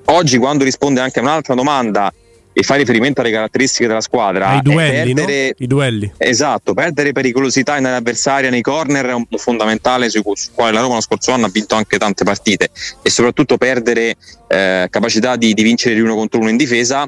Oggi 0.05 0.37
quando 0.37 0.63
risponde 0.63 1.01
anche 1.01 1.19
a 1.19 1.21
un'altra 1.21 1.53
domanda 1.53 2.11
e 2.53 2.63
fa 2.63 2.73
riferimento 2.73 3.21
alle 3.21 3.29
caratteristiche 3.29 3.85
della 3.85 4.01
squadra. 4.01 4.47
Ai 4.47 4.61
duelli, 4.63 5.13
perdere, 5.13 5.47
no? 5.49 5.53
I 5.57 5.67
duelli. 5.67 6.11
Esatto, 6.17 6.73
perdere 6.73 7.11
pericolosità 7.11 7.77
nell'avversaria 7.77 8.49
nei 8.49 8.63
corner 8.63 9.05
è 9.05 9.13
un 9.13 9.27
punto 9.27 9.37
fondamentale 9.37 10.09
su, 10.09 10.23
su 10.33 10.49
quale 10.53 10.71
la 10.71 10.81
Roma 10.81 10.95
lo 10.95 11.01
scorso 11.01 11.31
anno 11.33 11.45
ha 11.45 11.49
vinto 11.49 11.75
anche 11.75 11.99
tante 11.99 12.23
partite 12.23 12.69
e 13.03 13.09
soprattutto 13.11 13.57
perdere 13.57 14.15
eh, 14.47 14.87
capacità 14.89 15.35
di, 15.35 15.53
di 15.53 15.61
vincere 15.61 15.93
di 15.93 16.01
uno 16.01 16.15
contro 16.15 16.39
uno 16.39 16.49
in 16.49 16.57
difesa. 16.57 17.07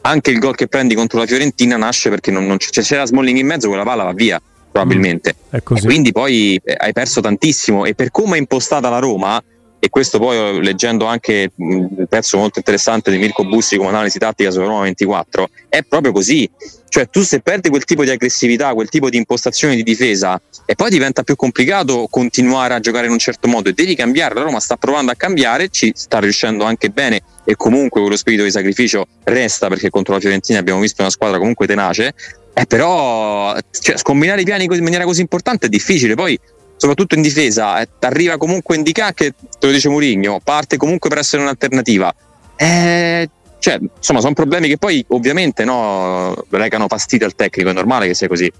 Anche 0.00 0.30
il 0.30 0.38
gol 0.38 0.54
che 0.54 0.66
prendi 0.66 0.94
contro 0.94 1.18
la 1.18 1.26
Fiorentina 1.26 1.76
nasce 1.76 2.08
perché 2.08 2.30
non, 2.30 2.46
non 2.46 2.56
c'è, 2.56 2.80
c'era 2.80 3.04
Smalling 3.04 3.36
in 3.36 3.46
mezzo, 3.46 3.68
quella 3.68 3.82
palla 3.82 4.04
va 4.04 4.12
via 4.12 4.40
probabilmente. 4.76 5.34
Mm, 5.54 5.76
quindi 5.84 6.12
poi 6.12 6.60
eh, 6.62 6.74
hai 6.76 6.92
perso 6.92 7.20
tantissimo. 7.20 7.84
E 7.84 7.94
per 7.94 8.10
come 8.10 8.36
è 8.36 8.38
impostata 8.38 8.88
la 8.88 8.98
Roma 8.98 9.42
e 9.78 9.88
questo 9.88 10.18
poi 10.18 10.64
leggendo 10.64 11.04
anche 11.04 11.52
un 11.56 12.06
pezzo 12.08 12.38
molto 12.38 12.58
interessante 12.58 13.10
di 13.10 13.18
Mirko 13.18 13.44
Bussi 13.44 13.76
come 13.76 13.90
analisi 13.90 14.18
tattica 14.18 14.50
su 14.50 14.60
Roma 14.60 14.82
24 14.82 15.48
è 15.68 15.82
proprio 15.82 16.12
così. 16.12 16.48
Cioè 16.88 17.10
tu 17.10 17.20
se 17.20 17.40
perdi 17.40 17.68
quel 17.68 17.84
tipo 17.84 18.02
di 18.02 18.10
aggressività 18.10 18.72
quel 18.72 18.88
tipo 18.88 19.10
di 19.10 19.18
impostazione 19.18 19.76
di 19.76 19.82
difesa 19.82 20.40
e 20.64 20.74
poi 20.74 20.88
diventa 20.88 21.22
più 21.22 21.36
complicato 21.36 22.06
continuare 22.08 22.72
a 22.74 22.80
giocare 22.80 23.06
in 23.06 23.12
un 23.12 23.18
certo 23.18 23.48
modo 23.48 23.68
e 23.68 23.74
devi 23.74 23.94
cambiare 23.94 24.34
la 24.34 24.42
Roma 24.42 24.60
sta 24.60 24.76
provando 24.76 25.12
a 25.12 25.14
cambiare 25.14 25.68
ci 25.68 25.92
sta 25.94 26.20
riuscendo 26.20 26.64
anche 26.64 26.88
bene 26.88 27.20
e 27.44 27.54
comunque 27.54 28.00
quello 28.00 28.16
spirito 28.16 28.44
di 28.44 28.50
sacrificio 28.50 29.06
resta 29.24 29.68
perché 29.68 29.90
contro 29.90 30.14
la 30.14 30.20
Fiorentina 30.20 30.58
abbiamo 30.58 30.80
visto 30.80 31.02
una 31.02 31.10
squadra 31.10 31.38
comunque 31.38 31.66
tenace 31.66 32.14
eh, 32.58 32.64
però 32.64 33.54
cioè, 33.70 33.98
scombinare 33.98 34.40
i 34.40 34.44
piani 34.44 34.64
in 34.64 34.82
maniera 34.82 35.04
così 35.04 35.20
importante 35.20 35.66
è 35.66 35.68
difficile 35.68 36.14
poi 36.14 36.40
soprattutto 36.76 37.14
in 37.14 37.20
difesa, 37.20 37.80
eh, 37.80 37.88
arriva 38.00 38.38
comunque 38.38 38.74
a 38.74 38.78
indicare 38.78 39.12
che, 39.12 39.34
te 39.58 39.66
lo 39.66 39.72
dice 39.72 39.90
Mourinho, 39.90 40.40
parte 40.42 40.78
comunque 40.78 41.10
per 41.10 41.18
essere 41.18 41.42
un'alternativa. 41.42 42.14
Eh, 42.56 43.28
cioè, 43.58 43.78
insomma, 43.96 44.20
sono 44.20 44.32
problemi 44.32 44.68
che 44.68 44.78
poi 44.78 45.04
ovviamente 45.08 45.64
no, 45.64 46.34
recano 46.50 46.86
fastidio 46.88 47.26
al 47.26 47.34
tecnico, 47.34 47.70
è 47.70 47.72
normale 47.72 48.06
che 48.06 48.14
sia 48.14 48.28
così. 48.28 48.50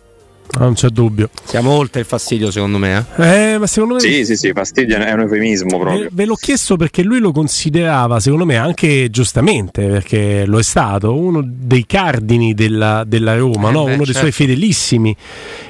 Non 0.59 0.75
c'è 0.75 0.89
dubbio. 0.89 1.29
Siamo 1.45 1.71
oltre 1.73 2.01
il 2.01 2.07
fastidio, 2.07 2.51
secondo 2.51 2.79
me. 2.79 3.05
Eh, 3.17 3.53
eh 3.53 3.59
ma 3.59 3.67
secondo 3.67 3.95
me. 3.95 4.01
Sì, 4.01 4.25
sì, 4.25 4.37
sì, 4.37 4.53
fastidio 4.53 4.97
è 4.97 5.13
un 5.13 5.21
eufemismo 5.21 5.79
proprio. 5.79 6.03
Ve, 6.03 6.09
ve, 6.13 6.25
l'ho 6.25 6.35
chiesto 6.35 6.77
perché 6.77 7.03
lui 7.03 7.19
lo 7.19 7.33
considerava, 7.33 8.21
secondo 8.21 8.45
me, 8.47 8.57
anche 8.57 9.11
giustamente, 9.11 9.87
perché 9.87 10.47
lo 10.47 10.59
è 10.59 10.63
stato 10.63 11.15
uno 11.15 11.43
dei 11.45 11.85
cardini 11.87 12.55
della, 12.55 13.05
della 13.07 13.37
Roma, 13.37 13.69
eh 13.69 13.73
no? 13.73 13.85
beh, 13.85 13.95
uno 13.95 14.05
certo. 14.05 14.05
dei 14.05 14.15
suoi 14.15 14.33
certo. 14.33 14.45
fedelissimi. 14.45 15.17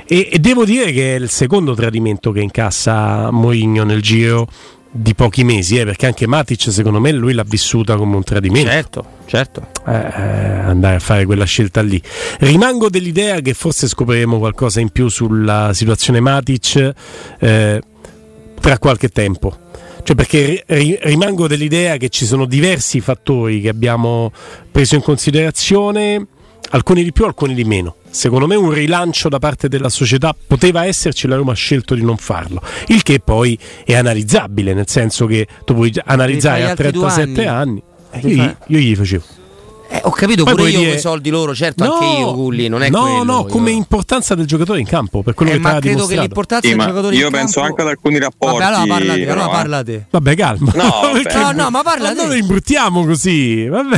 E, 0.06 0.28
e, 0.30 0.38
devo 0.38 0.64
dire 0.64 0.92
che 0.92 1.16
è 1.16 1.18
il 1.18 1.30
secondo 1.30 1.74
tradimento 1.74 2.30
che 2.30 2.40
incassa 2.40 3.30
Mourinho 3.32 3.82
nel 3.82 4.00
giro 4.00 4.46
di 4.90 5.14
pochi 5.14 5.44
mesi, 5.44 5.78
eh, 5.78 5.84
perché 5.84 6.06
anche 6.06 6.26
Matic 6.26 6.72
secondo 6.72 7.00
me 7.00 7.12
lui 7.12 7.32
l'ha 7.32 7.44
vissuta 7.46 7.96
come 7.96 8.16
un 8.16 8.22
tradimento. 8.22 8.70
Certo, 8.70 9.04
certo. 9.26 9.68
Eh, 9.86 9.92
eh, 9.92 10.58
andare 10.60 10.96
a 10.96 11.00
fare 11.00 11.24
quella 11.24 11.44
scelta 11.44 11.82
lì. 11.82 12.00
Rimango 12.38 12.88
dell'idea 12.88 13.40
che 13.40 13.54
forse 13.54 13.88
scopriremo 13.88 14.38
qualcosa 14.38 14.80
in 14.80 14.90
più 14.90 15.08
sulla 15.08 15.72
situazione 15.74 16.20
Matic 16.20 16.92
eh, 17.38 17.82
tra 18.60 18.78
qualche 18.78 19.08
tempo. 19.08 19.64
Cioè 20.02 20.14
perché 20.14 20.62
ri- 20.66 20.96
rimango 21.02 21.48
dell'idea 21.48 21.96
che 21.96 22.10
ci 22.10 22.26
sono 22.26 22.44
diversi 22.44 23.00
fattori 23.00 23.60
che 23.60 23.68
abbiamo 23.68 24.32
preso 24.70 24.94
in 24.94 25.02
considerazione, 25.02 26.26
alcuni 26.70 27.02
di 27.02 27.12
più, 27.12 27.24
alcuni 27.24 27.54
di 27.54 27.64
meno 27.64 27.96
secondo 28.16 28.46
me 28.46 28.54
un 28.54 28.70
rilancio 28.70 29.28
da 29.28 29.38
parte 29.38 29.68
della 29.68 29.90
società 29.90 30.34
poteva 30.46 30.86
esserci, 30.86 31.28
la 31.28 31.36
Roma 31.36 31.52
ha 31.52 31.54
scelto 31.54 31.94
di 31.94 32.02
non 32.02 32.16
farlo, 32.16 32.62
il 32.88 33.02
che 33.02 33.20
poi 33.20 33.58
è 33.84 33.94
analizzabile, 33.94 34.72
nel 34.72 34.88
senso 34.88 35.26
che 35.26 35.46
tu 35.64 35.74
puoi 35.74 35.92
analizzare 36.02 36.70
a 36.70 36.74
37 36.74 37.46
anni, 37.46 37.82
anni. 38.12 38.34
Io, 38.34 38.56
io, 38.68 38.78
gli 38.78 38.96
facevo. 38.96 39.24
Eh, 39.88 40.00
ho 40.02 40.10
capito 40.10 40.42
Poi 40.42 40.54
pure 40.56 40.70
io 40.70 40.78
dire... 40.80 40.94
i 40.94 40.98
soldi 40.98 41.30
loro, 41.30 41.54
certo 41.54 41.84
no, 41.84 41.92
anche 41.92 42.18
io 42.18 42.34
Gulli, 42.34 42.66
non 42.66 42.82
è 42.82 42.88
no, 42.88 43.02
quello. 43.02 43.22
No, 43.22 43.44
come 43.44 43.70
io... 43.70 43.76
importanza 43.76 44.34
del 44.34 44.46
giocatore 44.46 44.80
in 44.80 44.86
campo, 44.86 45.22
per 45.22 45.34
quello 45.34 45.52
eh, 45.52 45.54
che 45.56 45.60
ma 45.60 45.78
credo 45.78 46.06
che 46.06 46.18
l'importanza 46.18 46.66
sì, 46.66 46.74
del 46.74 46.86
giocatore 46.86 47.14
io 47.14 47.26
in 47.26 47.30
campo 47.30 47.36
Io 47.36 47.42
penso 47.42 47.60
anche 47.60 47.82
ad 47.82 47.88
alcuni 47.88 48.18
rapporti. 48.18 48.58
Vabbè, 48.58 48.74
allora 48.74 48.86
parlate, 48.86 49.20
però, 49.20 49.32
allora 49.42 49.56
parlate. 49.56 50.06
Vabbè, 50.10 50.34
calma. 50.34 50.72
No, 50.74 50.90
no, 51.52 51.52
no, 51.52 51.70
ma 51.70 51.82
parla 51.82 52.12
Non 52.14 52.28
lo 52.28 52.34
imbruttiamo 52.34 53.04
così. 53.04 53.68
Vabbè. 53.68 53.96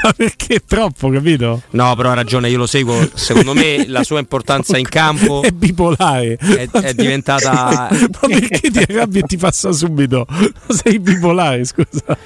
perché 0.16 0.56
è 0.56 0.62
troppo, 0.66 1.10
capito? 1.10 1.62
No, 1.70 1.94
però 1.96 2.10
ha 2.10 2.14
ragione, 2.14 2.48
io 2.48 2.58
lo 2.58 2.66
seguo. 2.66 3.08
Secondo 3.14 3.54
me 3.54 3.86
la 3.88 4.02
sua 4.04 4.18
importanza 4.18 4.78
in 4.78 4.88
campo 4.88 5.42
è 5.42 5.50
bipolare. 5.50 6.36
È, 6.36 6.68
è 6.70 6.94
diventata. 6.94 7.88
Ma 7.90 8.28
perché 8.28 8.70
ti 8.70 8.78
arrabbi 8.78 9.18
e 9.18 9.22
ti 9.22 9.36
passa 9.36 9.72
subito? 9.72 10.26
Sei 10.68 10.98
bipolare, 10.98 11.64
scusa. 11.64 12.16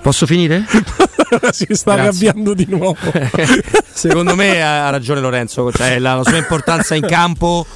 Posso 0.00 0.26
finire? 0.26 0.64
si 1.50 1.66
sta 1.70 1.94
Grazie. 1.94 2.28
arrabbiando 2.28 2.54
di 2.54 2.66
nuovo. 2.68 2.96
Secondo 3.92 4.34
me 4.34 4.62
ha 4.62 4.88
ragione 4.90 5.20
Lorenzo, 5.20 5.70
cioè 5.72 5.98
la, 5.98 6.14
la, 6.14 6.24
sua 6.24 6.38
importanza 6.38 6.94
in 6.94 7.04
campo 7.04 7.66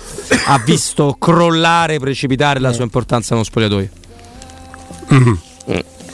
ha 0.46 0.58
visto 0.64 1.16
crollare, 1.18 1.98
precipitare 1.98 2.60
la 2.60 2.72
sua 2.72 2.84
importanza 2.84 3.34
nello 3.34 3.44
spogliatoio. 3.44 3.88
Mm. 5.12 5.32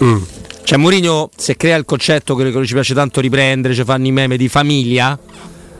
Mm. 0.02 0.22
Cioè 0.68 0.76
Mourinho 0.76 1.30
se 1.34 1.56
crea 1.56 1.78
il 1.78 1.86
concetto 1.86 2.34
che 2.34 2.66
ci 2.66 2.74
piace 2.74 2.92
tanto 2.92 3.22
riprendere, 3.22 3.72
ci 3.72 3.84
fanno 3.84 4.06
i 4.06 4.12
meme 4.12 4.36
di 4.36 4.50
famiglia, 4.50 5.18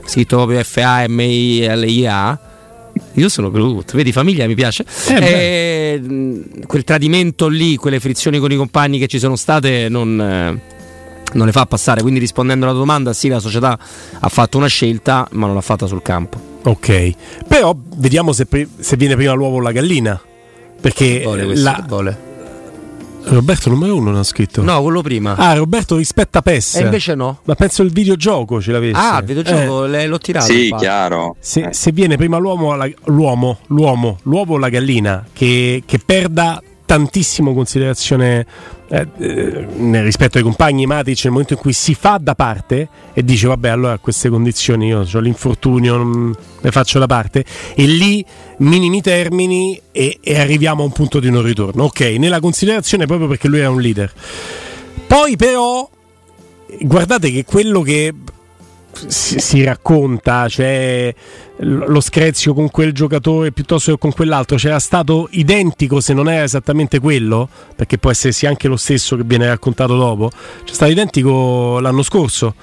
scritto 0.07 0.37
proprio 0.37 0.65
F-A-M-I-L-I-A. 0.65 2.39
Io 3.13 3.29
sono 3.29 3.51
Groot, 3.51 3.95
vedi 3.95 4.13
famiglia 4.13 4.47
mi 4.47 4.55
piace. 4.55 4.87
Eh 5.09 5.21
e, 5.23 6.43
quel 6.67 6.85
tradimento 6.85 7.49
lì, 7.49 7.77
quelle 7.77 8.01
frizioni 8.01 8.39
con 8.39 8.51
i 8.51 8.57
compagni 8.57 8.99
che 8.99 9.09
ci 9.09 9.19
sono 9.19 9.37
state 9.37 9.91
non, 9.91 10.19
eh, 10.19 10.59
non 11.35 11.45
le 11.45 11.53
fa 11.53 11.67
passare. 11.67 12.01
Quindi 12.01 12.19
rispondendo 12.19 12.65
alla 12.65 12.75
domanda, 12.75 13.13
sì, 13.13 13.29
la 13.29 13.41
società 13.41 13.79
ha 14.19 14.29
fatto 14.31 14.57
una 14.57 14.69
scelta, 14.69 15.29
ma 15.33 15.45
non 15.45 15.55
l'ha 15.55 15.61
fatta 15.61 15.85
sul 15.85 16.01
campo. 16.01 16.41
Ok, 16.63 17.13
però 17.47 17.77
vediamo 17.97 18.33
se, 18.33 18.47
se 18.79 18.97
viene 18.97 19.17
prima 19.17 19.35
l'uovo 19.35 19.57
o 19.57 19.61
la 19.61 19.73
gallina. 19.73 20.19
Perché 20.81 21.21
vuole 21.25 21.55
la, 21.57 21.85
vuole. 21.87 22.29
Roberto 23.25 23.69
numero 23.69 23.97
uno 23.97 24.11
non 24.11 24.21
ha 24.21 24.25
scritto. 24.25 24.63
No, 24.63 24.81
quello 24.83 25.03
prima. 25.03 25.35
Ah, 25.37 25.55
Roberto 25.55 25.97
rispetta 25.97 26.41
PES. 26.41 26.77
E 26.77 26.83
invece 26.83 27.15
no. 27.15 27.41
Ma 27.45 27.55
penso 27.55 27.83
il 27.83 27.93
videogioco 27.93 28.61
ce 28.61 28.73
l'avesse. 28.73 28.99
Ah, 28.99 29.19
il 29.19 29.25
videogioco 29.27 29.85
eh. 29.85 30.07
l'ho 30.07 30.19
tirato. 30.19 30.47
Sì, 30.47 30.75
chiaro. 30.77 31.37
Se, 31.39 31.69
eh. 31.69 31.73
se, 31.73 31.93
viene 31.93 32.17
prima 32.17 32.39
l'uomo, 32.39 32.75
la, 32.75 32.89
l'uomo, 33.05 33.59
l'uomo, 33.67 34.19
l'uovo 34.23 34.55
o 34.55 34.59
la 34.59 34.69
gallina, 34.69 35.27
che, 35.33 35.83
che 35.85 35.99
perda 35.99 36.63
tantissimo 36.89 37.53
considerazione 37.53 38.47
eh, 38.89 39.07
eh, 39.19 40.03
rispetto 40.03 40.39
ai 40.39 40.43
compagni 40.43 40.87
Matic 40.87 41.25
nel 41.25 41.33
momento 41.33 41.53
in 41.53 41.59
cui 41.59 41.75
si 41.75 41.93
fa 41.93 42.19
da 42.19 42.35
parte 42.35 42.89
e 43.13 43.23
dice 43.23 43.47
vabbè 43.47 43.69
allora 43.69 43.93
a 43.93 43.99
queste 43.99 44.31
condizioni 44.31 44.87
io 44.87 45.01
ho 45.01 45.19
l'infortunio 45.19 45.99
non 45.99 46.35
ne 46.63 46.71
faccio 46.71 46.99
da 46.99 47.07
parte. 47.07 47.45
E 47.75 47.85
lì 47.85 48.25
minimi 48.61 49.03
termini 49.03 49.79
e, 49.93 50.19
e 50.23 50.41
arriviamo 50.41 50.81
a 50.81 50.87
un 50.87 50.93
punto 50.93 51.21
di 51.21 51.31
non 51.31 51.43
ritorno. 51.43 51.85
Ok 51.85 52.01
nella 52.01 52.41
considerazione 52.41 53.05
proprio 53.05 53.29
perché 53.29 53.49
lui 53.49 53.59
era 53.59 53.69
un 53.69 53.83
leader. 53.83 54.11
Poi 55.07 55.37
però 55.37 55.87
guardate 56.81 57.31
che 57.31 57.45
quello 57.45 57.83
che 57.83 58.15
si, 59.07 59.39
si, 59.39 59.65
racconta, 59.65 60.49
cioè 60.49 61.15
lo 61.59 62.01
screzio 62.01 62.55
con 62.55 62.71
quel 62.71 62.93
giocatore 62.93 63.53
piuttosto 63.53 63.93
che 63.93 63.99
con 63.99 64.13
quell'altro 64.13 64.57
c'era 64.57 64.79
stato 64.79 65.29
identico 65.33 66.01
se 66.01 66.15
non 66.15 66.29
era 66.29 66.45
esattamente 66.45 66.99
quello, 66.99 67.49
perché 67.77 67.99
può 67.99 68.11
essersi 68.11 68.47
anche 68.47 68.69
lo 68.69 68.77
stesso 68.77 69.17
che 69.17 69.25
viene 69.25 69.47
raccontato 69.47 69.97
dopo, 69.97 70.31
c'è 70.65 70.75
stato 70.75 70.91
identico 70.91 71.79
l'anno 71.81 72.03
scorso. 72.03 72.55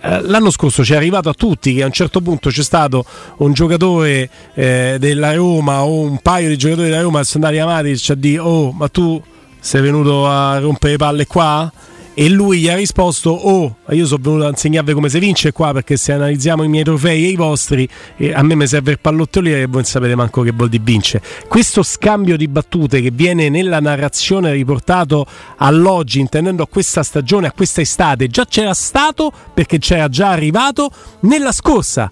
Eh, 0.00 0.22
l'anno 0.22 0.50
scorso 0.50 0.82
ci 0.82 0.94
è 0.94 0.96
arrivato 0.96 1.28
a 1.28 1.34
tutti 1.34 1.74
che 1.74 1.82
a 1.82 1.86
un 1.86 1.92
certo 1.92 2.22
punto 2.22 2.48
c'è 2.48 2.62
stato 2.62 3.04
un 3.38 3.52
giocatore 3.52 4.30
eh, 4.54 4.96
della 4.98 5.34
Roma 5.34 5.82
o 5.84 6.00
un 6.00 6.20
paio 6.20 6.48
di 6.48 6.56
giocatori 6.56 6.88
della 6.88 7.02
Roma 7.02 7.22
sono 7.22 7.44
andati 7.44 7.62
a 7.62 7.66
Matic 7.66 8.08
a 8.08 8.14
dire 8.14 8.38
oh 8.38 8.72
ma 8.72 8.88
tu 8.88 9.22
sei 9.60 9.82
venuto 9.82 10.26
a 10.26 10.58
rompere 10.58 10.92
le 10.92 10.98
palle 10.98 11.26
qua 11.26 11.70
e 12.14 12.28
lui 12.28 12.60
gli 12.60 12.68
ha 12.68 12.76
risposto 12.76 13.30
oh 13.30 13.76
io 13.90 14.06
sono 14.06 14.22
venuto 14.22 14.46
a 14.46 14.48
insegnarvi 14.48 14.92
come 14.92 15.08
si 15.08 15.18
vince 15.18 15.52
qua 15.52 15.72
perché 15.72 15.96
se 15.96 16.12
analizziamo 16.12 16.62
i 16.62 16.68
miei 16.68 16.84
trofei 16.84 17.24
e 17.24 17.28
i 17.28 17.36
vostri 17.36 17.88
eh, 18.16 18.32
a 18.32 18.42
me 18.42 18.54
mi 18.54 18.66
serve 18.66 18.92
il 18.92 19.00
pallottoliere 19.00 19.62
e 19.62 19.64
voi 19.66 19.74
non 19.74 19.84
sapete 19.84 20.14
manco 20.14 20.42
che 20.42 20.52
vuol 20.52 20.68
dire 20.68 20.82
vince. 20.84 21.20
Questo 21.48 21.82
scambio 21.82 22.36
di 22.36 22.46
battute 22.46 23.00
che 23.00 23.10
viene 23.10 23.48
nella 23.48 23.80
narrazione 23.80 24.52
riportato 24.52 25.26
all'oggi 25.56 26.20
intendendo 26.20 26.62
a 26.62 26.68
questa 26.68 27.02
stagione 27.02 27.48
a 27.48 27.52
questa 27.52 27.80
estate 27.80 28.28
già 28.28 28.46
c'era 28.46 28.74
stato 28.74 29.32
perché 29.52 29.78
c'era 29.78 30.08
già 30.08 30.30
arrivato 30.30 30.90
nella 31.20 31.52
scorsa 31.52 32.10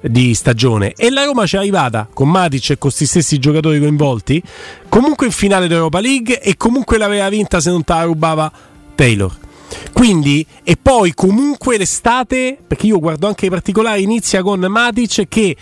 di 0.00 0.34
stagione. 0.34 0.92
E 0.96 1.10
la 1.10 1.24
Roma 1.24 1.46
ci 1.46 1.56
è 1.56 1.58
arrivata 1.58 2.08
con 2.12 2.28
Matic 2.28 2.70
e 2.70 2.78
con 2.78 2.90
questi 2.90 3.06
stessi 3.06 3.38
giocatori 3.38 3.78
coinvolti 3.78 4.42
comunque 4.88 5.26
in 5.26 5.32
finale 5.32 5.68
d'Europa 5.68 6.00
League 6.00 6.40
e 6.40 6.56
comunque 6.56 6.98
l'aveva 6.98 7.28
vinta 7.28 7.60
se 7.60 7.70
non 7.70 7.84
te 7.84 7.92
la 7.92 8.02
rubava 8.02 8.50
Taylor. 8.96 9.32
Quindi, 9.92 10.44
e 10.64 10.76
poi 10.80 11.14
comunque 11.14 11.78
l'estate, 11.78 12.58
perché 12.66 12.86
io 12.86 12.98
guardo 12.98 13.28
anche 13.28 13.46
i 13.46 13.50
particolari, 13.50 14.02
inizia 14.02 14.42
con 14.42 14.58
Matic 14.60 15.28
che 15.28 15.56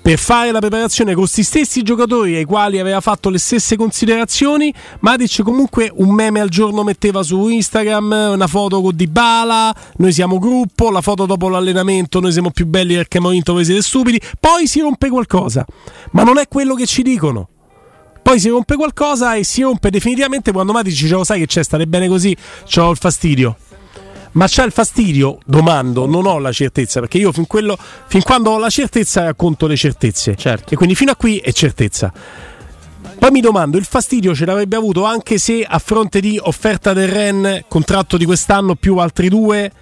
per 0.00 0.18
fare 0.18 0.52
la 0.52 0.58
preparazione 0.58 1.12
con 1.12 1.24
questi 1.24 1.42
stessi 1.42 1.82
giocatori 1.82 2.34
ai 2.34 2.44
quali 2.44 2.78
aveva 2.78 3.00
fatto 3.00 3.28
le 3.28 3.38
stesse 3.38 3.76
considerazioni, 3.76 4.72
Matic 5.00 5.42
comunque 5.42 5.90
un 5.96 6.14
meme 6.14 6.40
al 6.40 6.48
giorno 6.48 6.82
metteva 6.82 7.22
su 7.22 7.48
Instagram, 7.48 8.30
una 8.32 8.46
foto 8.46 8.80
con 8.80 8.96
Dybala, 8.96 9.74
noi 9.96 10.12
siamo 10.12 10.38
gruppo, 10.38 10.90
la 10.90 11.02
foto 11.02 11.26
dopo 11.26 11.48
l'allenamento, 11.48 12.20
noi 12.20 12.32
siamo 12.32 12.50
più 12.50 12.66
belli 12.66 12.94
perché 12.94 13.18
abbiamo 13.18 13.34
vinto, 13.34 13.52
voi 13.52 13.66
siete 13.66 13.82
stupidi, 13.82 14.20
poi 14.40 14.66
si 14.66 14.80
rompe 14.80 15.10
qualcosa, 15.10 15.66
ma 16.12 16.22
non 16.22 16.38
è 16.38 16.48
quello 16.48 16.74
che 16.74 16.86
ci 16.86 17.02
dicono. 17.02 17.48
Poi 18.28 18.38
si 18.38 18.50
rompe 18.50 18.76
qualcosa 18.76 19.36
e 19.36 19.42
si 19.42 19.62
rompe 19.62 19.88
definitivamente 19.88 20.52
quando 20.52 20.74
Matic 20.74 20.92
dice: 20.92 21.14
oh, 21.14 21.24
Sai 21.24 21.38
che 21.38 21.46
c'è, 21.46 21.62
state 21.62 21.86
bene 21.86 22.08
così, 22.08 22.36
ho 22.76 22.90
il 22.90 22.98
fastidio. 22.98 23.56
Ma 24.32 24.46
c'è 24.46 24.66
il 24.66 24.70
fastidio? 24.70 25.38
Domando, 25.46 26.04
non 26.04 26.26
ho 26.26 26.38
la 26.38 26.52
certezza, 26.52 27.00
perché 27.00 27.16
io 27.16 27.32
fin, 27.32 27.46
quello, 27.46 27.78
fin 28.06 28.20
quando 28.20 28.50
ho 28.50 28.58
la 28.58 28.68
certezza 28.68 29.22
racconto 29.22 29.66
le 29.66 29.76
certezze. 29.76 30.36
Certo. 30.36 30.74
E 30.74 30.76
quindi 30.76 30.94
fino 30.94 31.10
a 31.10 31.16
qui 31.16 31.38
è 31.38 31.50
certezza. 31.52 32.12
Poi 33.18 33.30
mi 33.30 33.40
domando, 33.40 33.78
il 33.78 33.86
fastidio 33.86 34.34
ce 34.34 34.44
l'avrebbe 34.44 34.76
avuto 34.76 35.04
anche 35.04 35.38
se 35.38 35.64
a 35.66 35.78
fronte 35.78 36.20
di 36.20 36.38
offerta 36.38 36.92
del 36.92 37.08
Ren, 37.08 37.64
contratto 37.66 38.18
di 38.18 38.26
quest'anno 38.26 38.74
più 38.74 38.98
altri 38.98 39.30
due, 39.30 39.72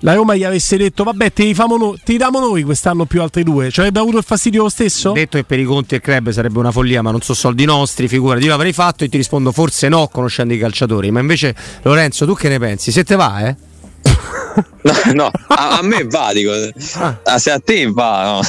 la 0.00 0.14
Roma 0.14 0.34
gli 0.34 0.44
avesse 0.44 0.76
detto 0.76 1.04
vabbè 1.04 1.32
te 1.32 1.44
li, 1.44 1.54
no- 1.56 1.94
te 2.02 2.12
li 2.12 2.16
diamo 2.18 2.38
noi 2.38 2.62
quest'anno 2.62 3.04
più 3.04 3.22
altri 3.22 3.42
due, 3.42 3.70
ci 3.70 3.80
avrebbe 3.80 4.00
avuto 4.00 4.18
il 4.18 4.24
fastidio 4.24 4.62
lo 4.62 4.68
stesso? 4.68 5.12
Detto 5.12 5.38
che 5.38 5.44
per 5.44 5.58
i 5.58 5.64
conti 5.64 5.88
del 5.90 6.00
club 6.00 6.30
sarebbe 6.30 6.58
una 6.58 6.70
follia, 6.70 7.02
ma 7.02 7.10
non 7.10 7.20
sono 7.20 7.36
soldi 7.36 7.64
nostri, 7.64 8.08
figurati, 8.08 8.44
io 8.44 8.50
l'avrei 8.50 8.72
fatto 8.72 9.04
e 9.04 9.08
ti 9.08 9.16
rispondo 9.16 9.52
forse 9.52 9.88
no 9.88 10.08
conoscendo 10.08 10.54
i 10.54 10.58
calciatori, 10.58 11.10
ma 11.10 11.20
invece 11.20 11.54
Lorenzo 11.82 12.26
tu 12.26 12.34
che 12.34 12.48
ne 12.48 12.58
pensi? 12.58 12.92
Se 12.92 13.04
te 13.04 13.16
va 13.16 13.46
eh? 13.46 13.56
No, 14.82 14.92
no 15.14 15.30
a, 15.48 15.78
a, 15.78 15.82
me 15.82 16.04
va, 16.04 16.32
dico. 16.32 16.52
Ah. 16.96 17.18
ah 17.24 17.38
se 17.38 17.50
a 17.50 17.58
te 17.58 17.86
va, 17.90 18.24
no. 18.24 18.40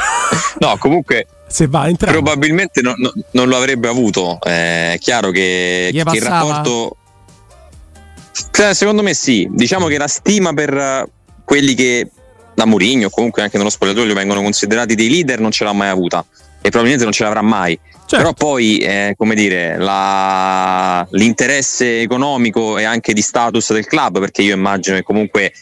no, 0.66 0.76
comunque 0.78 1.26
se 1.46 1.68
va 1.68 1.86
entrare. 1.86 2.12
Probabilmente 2.12 2.80
no, 2.80 2.94
no, 2.96 3.12
non 3.32 3.48
lo 3.48 3.56
avrebbe 3.56 3.86
avuto. 3.88 4.38
Eh, 4.42 4.94
è 4.94 4.98
chiaro 4.98 5.30
che, 5.30 5.90
che 5.92 6.16
il 6.16 6.22
rapporto. 6.22 6.96
Cioè, 8.50 8.74
secondo 8.74 9.02
me 9.02 9.14
sì. 9.14 9.48
Diciamo 9.50 9.86
che 9.86 9.98
la 9.98 10.08
stima 10.08 10.52
per 10.52 11.08
quelli 11.44 11.74
che 11.74 12.08
da 12.54 12.64
Mourinho, 12.66 13.10
comunque 13.10 13.42
anche 13.42 13.58
nello 13.58 13.70
spogliatoio 13.70 14.14
vengono 14.14 14.42
considerati 14.42 14.94
dei 14.94 15.10
leader, 15.10 15.40
non 15.40 15.50
ce 15.50 15.64
l'ha 15.64 15.72
mai 15.72 15.88
avuta. 15.88 16.24
E 16.60 16.70
probabilmente 16.70 17.04
non 17.04 17.12
ce 17.12 17.24
l'avrà 17.24 17.42
mai. 17.42 17.78
Certo. 18.06 18.16
Però 18.16 18.32
poi, 18.32 18.78
eh, 18.78 19.14
come 19.16 19.34
dire, 19.34 19.76
la, 19.78 21.06
l'interesse 21.10 22.00
economico 22.00 22.78
e 22.78 22.84
anche 22.84 23.12
di 23.12 23.22
status 23.22 23.72
del 23.72 23.86
club, 23.86 24.20
perché 24.20 24.42
io 24.42 24.54
immagino 24.54 24.96
che 24.96 25.02
comunque 25.02 25.52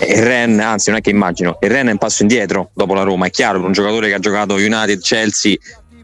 il 0.00 0.22
Ren, 0.22 0.60
anzi 0.60 0.90
non 0.90 0.98
è 0.98 1.02
che 1.02 1.10
immagino, 1.10 1.58
il 1.60 1.70
Ren 1.70 1.88
è 1.88 1.90
un 1.92 1.98
passo 1.98 2.22
indietro 2.22 2.70
dopo 2.74 2.94
la 2.94 3.02
Roma, 3.02 3.26
è 3.26 3.30
chiaro, 3.30 3.58
per 3.58 3.66
un 3.66 3.72
giocatore 3.72 4.08
che 4.08 4.14
ha 4.14 4.18
giocato 4.18 4.54
United, 4.54 5.00
Chelsea, 5.00 5.56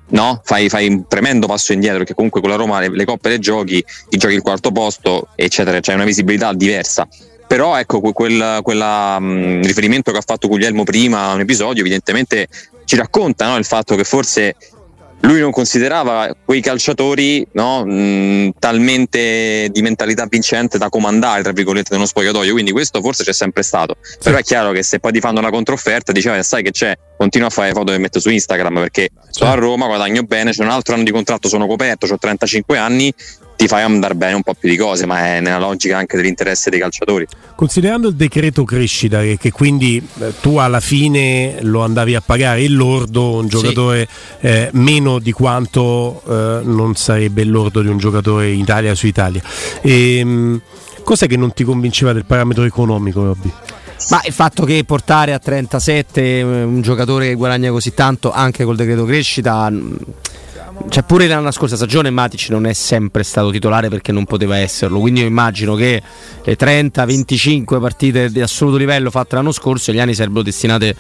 no? 0.09 0.41
Fai, 0.45 0.69
fai, 0.69 0.89
un 0.89 1.07
tremendo 1.07 1.47
passo 1.47 1.73
indietro 1.73 1.99
perché 1.99 2.15
comunque 2.15 2.41
con 2.41 2.51
la 2.51 2.57
Roma 2.57 2.81
le, 2.81 2.91
le 2.91 3.05
coppe 3.05 3.31
le 3.31 3.39
giochi, 3.39 3.85
ti 4.09 4.17
giochi 4.17 4.35
il 4.35 4.43
quarto 4.43 4.73
posto, 4.73 5.29
eccetera, 5.35 5.81
c'è 5.81 5.95
una 5.95 6.05
visibilità 6.05 6.53
diversa. 6.53 7.09
Però 7.47 7.77
ecco 7.79 8.01
quel 8.01 8.59
quella, 8.63 9.21
mh, 9.21 9.63
riferimento 9.63 10.11
che 10.11 10.19
ha 10.19 10.23
fatto 10.23 10.49
Guglielmo 10.49 10.83
prima, 10.83 11.33
un 11.33 11.41
episodio, 11.41 11.83
evidentemente 11.83 12.49
ci 12.85 12.97
racconta 12.97 13.49
no? 13.49 13.57
il 13.57 13.65
fatto 13.65 13.95
che 13.95 14.05
forse 14.05 14.57
lui 15.27 15.41
non 15.41 15.51
considerava 15.51 16.35
quei 16.45 16.61
calciatori 16.61 17.47
no, 17.53 17.85
mh, 17.85 18.53
talmente 18.59 19.69
di 19.71 19.83
mentalità 19.83 20.27
vincente 20.29 20.79
da 20.79 20.89
comandare 20.89 21.43
tra 21.43 21.53
virgolette 21.53 21.91
nello 21.93 22.07
spogliatoio. 22.07 22.53
Quindi 22.53 22.73
questo 22.73 23.01
forse 23.01 23.25
c'è 23.25 23.33
sempre 23.33 23.63
stato. 23.63 23.97
Sì. 24.01 24.19
però 24.23 24.39
è 24.39 24.43
chiaro 24.43 24.73
che 24.73 24.83
se 24.83 25.01
poi 25.01 25.13
ti 25.13 25.21
fanno 25.21 25.39
una 25.41 25.51
controfferta 25.51 26.13
diceva 26.13 26.41
sai 26.43 26.63
che 26.63 26.71
c'è 26.71 26.97
continua 27.17 27.49
a 27.49 27.51
fare 27.51 27.73
foto 27.73 27.93
che 27.93 27.99
metto 27.99 28.21
su 28.21 28.31
Instagram 28.31 28.75
perché 28.75 29.11
sono 29.31 29.51
a 29.51 29.55
Roma 29.55 29.87
guadagno 29.87 30.23
bene 30.23 30.53
c'è 30.53 30.63
un 30.63 30.71
altro 30.71 30.95
anno 30.95 31.03
di 31.03 31.11
contratto 31.11 31.49
sono 31.49 31.67
coperto 31.67 32.07
ho 32.07 32.19
35 32.19 32.79
anni 32.79 33.13
ti 33.57 33.67
fai 33.67 33.83
andare 33.83 34.15
bene 34.15 34.35
un 34.35 34.43
po' 34.43 34.55
più 34.55 34.69
di 34.69 34.77
cose, 34.77 35.07
ma 35.07 35.19
è 35.19 35.41
nella 35.41 35.59
logica 35.59 35.97
anche 35.97 36.17
dell'interesse 36.17 36.71
dei 36.71 36.79
calciatori. 36.79 37.27
Considerando 37.55 38.09
il 38.09 38.15
decreto 38.15 38.65
crescita, 38.65 39.21
che, 39.21 39.39
che 39.39 39.51
quindi 39.51 40.07
eh, 40.21 40.33
tu 40.41 40.57
alla 40.57 40.81
fine 40.81 41.57
lo 41.63 41.83
andavi 41.83 42.15
a 42.15 42.21
pagare 42.21 42.63
il 42.63 42.77
lordo, 42.77 43.37
un 43.37 43.49
giocatore 43.49 44.07
sì. 44.41 44.47
eh, 44.47 44.69
meno 44.73 45.19
di 45.19 45.33
quanto 45.33 46.23
eh, 46.29 46.61
non 46.65 46.95
sarebbe 46.95 47.43
il 47.43 47.51
lordo 47.51 47.81
di 47.81 47.89
un 47.89 47.97
giocatore 47.97 48.51
in 48.51 48.61
Italia 48.61 48.95
su 48.95 49.07
Italia. 49.07 49.41
E, 49.81 50.19
ehm, 50.19 50.61
cos'è 51.03 51.27
che 51.27 51.37
non 51.37 51.53
ti 51.55 51.65
convinceva 51.65 52.13
del 52.13 52.27
parametro 52.27 52.65
economico, 52.65 53.25
Robby? 53.25 53.53
Ma 54.11 54.21
il 54.27 54.33
fatto 54.33 54.65
che 54.65 54.85
portare 54.85 55.33
a 55.33 55.39
37 55.39 56.21
eh, 56.21 56.43
un 56.43 56.83
giocatore 56.83 57.29
che 57.29 57.35
guadagna 57.35 57.71
così 57.71 57.95
tanto 57.95 58.31
anche 58.31 58.65
col 58.65 58.77
decreto 58.77 59.05
crescita 59.05 59.73
cioè 60.89 61.03
pure 61.03 61.27
l'anno 61.27 61.51
scorsa 61.51 61.77
stagione 61.77 62.11
Matic 62.11 62.49
non 62.51 62.67
è 62.67 62.73
sempre 62.73 63.23
stato 63.23 63.51
titolare 63.51 63.89
perché 63.89 64.13
non 64.13 64.25
poteva 64.25 64.57
esserlo, 64.57 65.01
quindi 65.01 65.21
io 65.21 65.27
immagino 65.27 65.75
che 65.75 66.03
le 66.43 66.57
30-25 66.57 67.81
partite 67.81 68.31
di 68.31 68.41
assoluto 68.41 68.77
livello 68.77 69.11
fatte 69.11 69.37
l'anno 69.37 69.53
scorso 69.53 69.93
gli 69.93 69.99
anni 69.99 70.15
sarebbero 70.15 70.43
destinate 70.43 70.95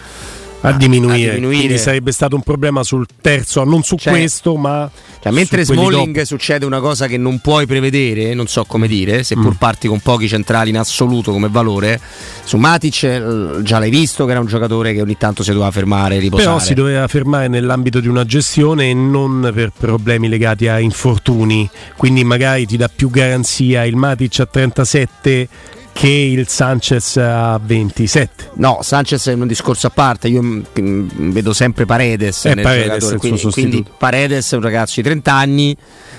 a 0.60 0.72
diminuire. 0.72 1.30
a 1.30 1.34
diminuire. 1.34 1.58
Quindi 1.58 1.78
sarebbe 1.78 2.12
stato 2.12 2.36
un 2.36 2.42
problema 2.42 2.82
sul 2.82 3.06
terzo, 3.20 3.62
non 3.64 3.82
su 3.82 3.96
cioè, 3.96 4.12
questo, 4.12 4.56
ma. 4.56 4.90
Cioè, 5.20 5.32
mentre 5.32 5.64
Smalling 5.64 6.22
succede 6.22 6.64
una 6.64 6.80
cosa 6.80 7.06
che 7.06 7.16
non 7.16 7.40
puoi 7.40 7.66
prevedere, 7.66 8.34
non 8.34 8.46
so 8.46 8.64
come 8.64 8.86
dire, 8.86 9.24
seppur 9.24 9.54
mm. 9.54 9.58
parti 9.58 9.88
con 9.88 10.00
pochi 10.00 10.28
centrali 10.28 10.70
in 10.70 10.78
assoluto 10.78 11.32
come 11.32 11.48
valore, 11.48 12.00
su 12.44 12.56
Matic 12.56 13.02
eh, 13.02 13.62
già 13.62 13.78
l'hai 13.78 13.90
visto 13.90 14.24
che 14.24 14.30
era 14.30 14.40
un 14.40 14.46
giocatore 14.46 14.92
che 14.92 15.00
ogni 15.00 15.16
tanto 15.16 15.42
si 15.42 15.50
doveva 15.50 15.70
fermare, 15.70 16.18
riposare. 16.18 16.48
Però 16.48 16.58
si 16.60 16.74
doveva 16.74 17.08
fermare 17.08 17.48
nell'ambito 17.48 18.00
di 18.00 18.08
una 18.08 18.24
gestione 18.24 18.90
e 18.90 18.94
non 18.94 19.50
per 19.52 19.72
problemi 19.76 20.28
legati 20.28 20.68
a 20.68 20.78
infortuni, 20.78 21.68
quindi 21.96 22.22
magari 22.22 22.66
ti 22.66 22.76
dà 22.76 22.88
più 22.94 23.10
garanzia 23.10 23.84
il 23.84 23.96
Matic 23.96 24.40
a 24.40 24.46
37 24.46 25.48
che 25.96 26.08
il 26.08 26.46
Sanchez 26.46 27.16
a 27.16 27.58
27. 27.58 28.50
No, 28.56 28.80
Sanchez 28.82 29.28
è 29.28 29.32
un 29.32 29.46
discorso 29.46 29.86
a 29.86 29.90
parte, 29.90 30.28
io 30.28 30.42
vedo 30.74 31.54
sempre 31.54 31.86
Paredes 31.86 32.44
è 32.44 32.54
nel 32.54 32.64
Paredes 32.64 33.16
quindi, 33.18 33.40
quindi, 33.50 33.84
Paredes 33.96 34.52
è 34.52 34.56
un 34.56 34.62
ragazzo 34.62 34.92
di 34.96 35.02
30 35.04 35.32
anni 35.32 35.74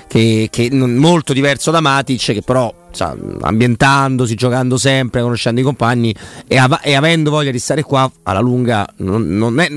che, 0.07 0.47
che 0.49 0.71
molto 0.71 1.31
diverso 1.31 1.69
da 1.69 1.79
Matic 1.79 2.33
che 2.33 2.41
però 2.41 2.73
sa, 2.89 3.15
ambientandosi, 3.41 4.33
giocando 4.33 4.79
sempre, 4.79 5.21
conoscendo 5.21 5.61
i 5.61 5.63
compagni 5.63 6.11
e, 6.47 6.57
av- 6.57 6.79
e, 6.81 6.95
avendo 6.95 7.29
voglia 7.29 7.51
di 7.51 7.59
stare 7.59 7.83
qua 7.83 8.11
alla 8.23 8.39
lunga 8.39 8.87
non, 8.97 9.27
non 9.37 9.59
è 9.59 9.69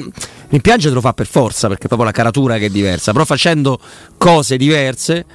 rimpiange 0.48 0.88
te 0.88 0.94
lo 0.94 1.02
fa 1.02 1.12
per 1.12 1.26
forza 1.26 1.68
perché 1.68 1.84
è 1.84 1.88
proprio 1.88 2.08
la 2.08 2.14
caratura 2.14 2.56
che 2.56 2.66
è 2.66 2.70
diversa, 2.70 3.12
però 3.12 3.26
facendo 3.26 3.78
cose 4.16 4.56
diverse 4.56 5.26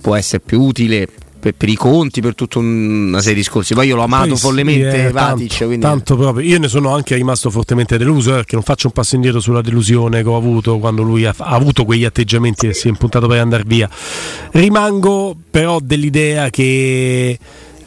può 0.00 0.14
essere 0.14 0.40
più 0.46 0.60
utile 0.60 1.08
per, 1.40 1.54
per, 1.54 1.68
i 1.68 1.74
conti, 1.74 2.20
per 2.20 2.34
tutta 2.34 2.58
una 2.58 3.18
serie 3.18 3.34
di 3.34 3.40
discorsi. 3.40 3.74
Poi 3.74 3.88
io 3.88 3.96
l'ho 3.96 4.02
amato 4.02 4.28
Poi 4.28 4.36
follemente 4.36 5.06
sì, 5.06 5.12
Vatic. 5.12 5.48
Tanto, 5.48 5.64
quindi... 5.64 5.84
tanto 5.84 6.16
proprio. 6.16 6.46
Io 6.46 6.58
ne 6.58 6.68
sono 6.68 6.94
anche 6.94 7.16
rimasto 7.16 7.50
fortemente 7.50 7.98
deluso 7.98 8.30
eh, 8.30 8.34
perché 8.36 8.54
non 8.54 8.64
faccio 8.64 8.86
un 8.88 8.92
passo 8.92 9.14
indietro 9.16 9.40
sulla 9.40 9.62
delusione 9.62 10.22
che 10.22 10.28
ho 10.28 10.36
avuto 10.36 10.78
quando 10.78 11.02
lui 11.02 11.24
ha, 11.24 11.34
ha 11.36 11.54
avuto 11.54 11.84
quegli 11.84 12.04
atteggiamenti 12.04 12.68
e 12.68 12.74
si 12.74 12.86
è 12.86 12.90
impuntato 12.90 13.26
per 13.26 13.40
andare 13.40 13.64
via. 13.66 13.88
Rimango 14.52 15.36
però 15.50 15.80
dell'idea 15.80 16.50
che 16.50 17.38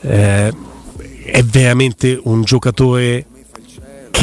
eh, 0.02 0.54
è 1.26 1.44
veramente 1.44 2.20
un 2.24 2.44
giocatore 2.44 3.28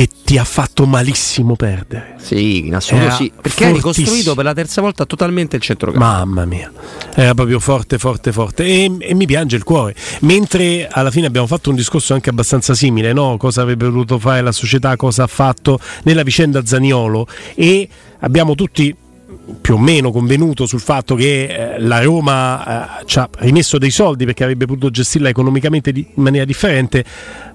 che 0.00 0.08
ti 0.24 0.38
ha 0.38 0.44
fatto 0.44 0.86
malissimo 0.86 1.56
perdere. 1.56 2.14
Sì, 2.16 2.66
in 2.66 2.74
assoluto 2.74 3.16
sì, 3.16 3.30
perché 3.38 3.66
ha 3.66 3.70
ricostruito 3.70 4.34
per 4.34 4.44
la 4.44 4.54
terza 4.54 4.80
volta 4.80 5.04
totalmente 5.04 5.56
il 5.56 5.62
centrocampo. 5.62 6.02
Mamma 6.02 6.46
mia, 6.46 6.72
era 7.14 7.34
proprio 7.34 7.60
forte, 7.60 7.98
forte, 7.98 8.32
forte 8.32 8.64
e, 8.64 8.96
e, 8.98 9.14
mi 9.14 9.26
piange 9.26 9.56
il 9.56 9.62
cuore. 9.62 9.94
Mentre 10.20 10.88
alla 10.90 11.10
fine 11.10 11.26
abbiamo 11.26 11.46
fatto 11.46 11.68
un 11.68 11.76
discorso 11.76 12.14
anche 12.14 12.30
abbastanza 12.30 12.72
simile, 12.72 13.12
no? 13.12 13.36
cosa 13.36 13.60
avrebbe 13.60 13.84
voluto 13.90 14.18
fare 14.18 14.40
la 14.40 14.52
società, 14.52 14.96
cosa 14.96 15.24
ha 15.24 15.26
fatto 15.26 15.78
nella 16.04 16.22
vicenda 16.22 16.64
Zaniolo 16.64 17.26
e 17.54 17.86
abbiamo 18.20 18.54
tutti 18.54 18.96
più 19.60 19.74
o 19.74 19.78
meno 19.78 20.12
convenuto 20.12 20.66
sul 20.66 20.80
fatto 20.80 21.14
che 21.14 21.44
eh, 21.74 21.80
la 21.80 22.02
Roma 22.02 23.00
eh, 23.00 23.04
ci 23.06 23.18
ha 23.18 23.28
rimesso 23.38 23.78
dei 23.78 23.90
soldi 23.90 24.24
perché 24.24 24.44
avrebbe 24.44 24.66
potuto 24.66 24.90
gestirla 24.90 25.28
economicamente 25.28 25.92
di, 25.92 26.06
in 26.14 26.22
maniera 26.22 26.44
differente 26.44 27.04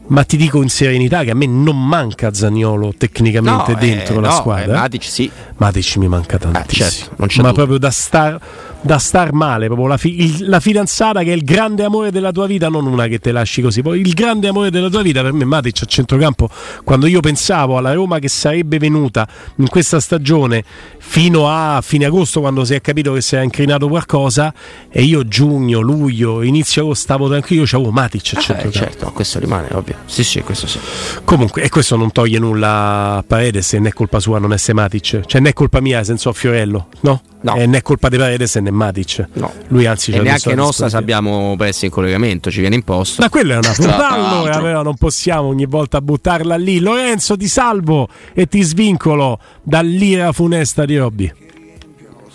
ma 0.08 0.24
ti 0.24 0.38
dico 0.38 0.62
in 0.62 0.70
serenità 0.70 1.24
che 1.24 1.32
a 1.32 1.36
me 1.36 1.46
non 1.48 1.88
manca 1.88 2.34
Zagnolo 2.34 2.94
tecnicamente 2.98 3.74
no, 3.74 3.80
dentro 3.80 4.18
eh, 4.18 4.22
la 4.22 4.30
no, 4.30 4.36
squadra. 4.36 4.74
Eh, 4.74 4.78
Matic 4.78 5.04
sì. 5.04 5.32
Matic 5.58 5.96
mi 5.98 6.08
manca 6.08 6.38
tantissimo. 6.38 7.12
Eh, 7.18 7.28
certo, 7.28 7.42
ma 7.42 7.54
proprio 7.54 7.78
da 7.78 7.92
star, 7.92 8.40
da 8.86 9.00
star 9.00 9.34
male, 9.34 9.66
proprio 9.66 9.88
la, 9.88 9.98
fi, 9.98 10.22
il, 10.24 10.48
la, 10.48 10.60
fidanzata 10.60 11.24
che 11.24 11.32
è 11.32 11.36
il 11.36 11.44
grande 11.44 11.84
amore 11.84 12.12
della 12.12 12.32
tua 12.32 12.46
vita, 12.46 12.70
non 12.70 12.86
una 12.86 13.08
che 13.08 13.18
te 13.18 13.32
lasci 13.32 13.64
così. 13.64 13.82
Poi 13.82 14.00
il 14.00 14.14
grande 14.14 14.48
amore 14.48 14.70
della 14.70 14.90
tua 14.90 15.02
vita 15.02 15.24
per 15.24 15.34
me 15.34 15.44
Matic 15.44 15.82
a 15.82 15.86
centrocampo, 15.86 16.48
quando 16.84 17.08
io 17.08 17.20
pensavo 17.20 17.78
alla 17.78 17.94
Roma 17.94 18.20
che 18.20 18.30
sarebbe 18.30 18.78
venuta 18.78 19.28
in 19.56 19.68
questa 19.70 20.00
stagione 20.00 20.64
fino 21.00 21.50
a 21.50 21.82
fine 21.82 22.06
agosto 22.06 22.42
quando 22.42 22.64
si 22.64 22.76
è 22.76 22.82
capito 22.82 23.14
che 23.14 23.22
si 23.22 23.34
era 23.34 23.44
incrinato 23.44 23.88
qualcosa 23.88 24.54
e 24.90 25.02
io 25.02 25.28
giugno, 25.28 25.80
luglio, 25.80 26.44
inizio 26.44 26.84
agosto 26.84 27.02
stavo 27.02 27.28
tranquillo, 27.28 27.62
io 27.62 27.68
c'avevo 27.68 27.92
Matic 27.92 28.34
a 28.36 28.38
eh, 28.38 28.42
centrocampo. 28.42 28.78
certo, 28.78 29.12
questo 29.14 29.40
rimane 29.40 29.70
ovvio. 29.72 29.96
Sì, 30.06 30.24
sì, 30.24 30.42
questo 30.42 30.68
sì. 30.68 30.80
Comunque, 31.24 31.64
e 31.64 31.70
questo 31.70 31.96
non 31.96 32.12
toglie 32.12 32.38
nulla 32.38 33.16
a 33.16 33.24
Paredes 33.26 33.74
non 33.74 33.88
è 33.88 33.92
colpa 33.92 34.20
sua 34.20 34.38
non 34.38 34.54
essere 34.54 34.74
Matic. 34.74 35.26
Cioè, 35.26 35.42
non 35.42 35.48
è 35.48 35.54
colpa 35.54 35.82
mia 35.82 36.04
senza 36.04 36.32
Fiorello, 36.32 36.90
no? 37.02 37.22
No. 37.46 37.56
E 37.58 37.66
non 37.66 37.76
è 37.76 37.84
colpa 37.84 38.10
di 38.10 38.18
Paredes 38.18 38.56
né 38.56 38.72
Matic. 38.72 39.28
No. 39.34 39.54
Lui 39.68 39.86
anzi 39.86 40.12
e 40.12 40.20
neanche 40.20 40.56
nostra 40.56 40.90
se 40.90 40.98
abbiamo 40.98 41.56
pezzi 41.56 41.86
in 41.86 41.92
collegamento, 41.92 42.50
ci 42.50 42.60
viene 42.60 42.74
imposto. 42.74 43.22
Ma 43.22 43.30
quello 43.30 43.54
è 43.54 43.58
una 43.58 43.76
allora, 44.10 44.56
allora 44.56 44.82
non 44.82 44.96
possiamo 44.96 45.50
ogni 45.50 45.68
volta 45.68 46.02
buttarla 46.02 46.56
lì. 46.56 46.80
Lorenzo 46.80 47.38
ti 47.38 47.48
salvo 47.48 48.08
e 48.34 48.48
ti 48.48 48.64
svincolo 48.64 49.40
dall'ira 49.62 50.32
funesta 50.32 50.86
di 50.86 50.98
Robby. 50.98 51.32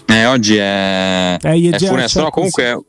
Eh, 0.06 0.26
oggi 0.26 0.56
è, 0.56 1.38
eh, 1.40 1.70
è 1.70 1.78
funesto, 1.78 2.20
no, 2.22 2.30
comunque 2.30 2.80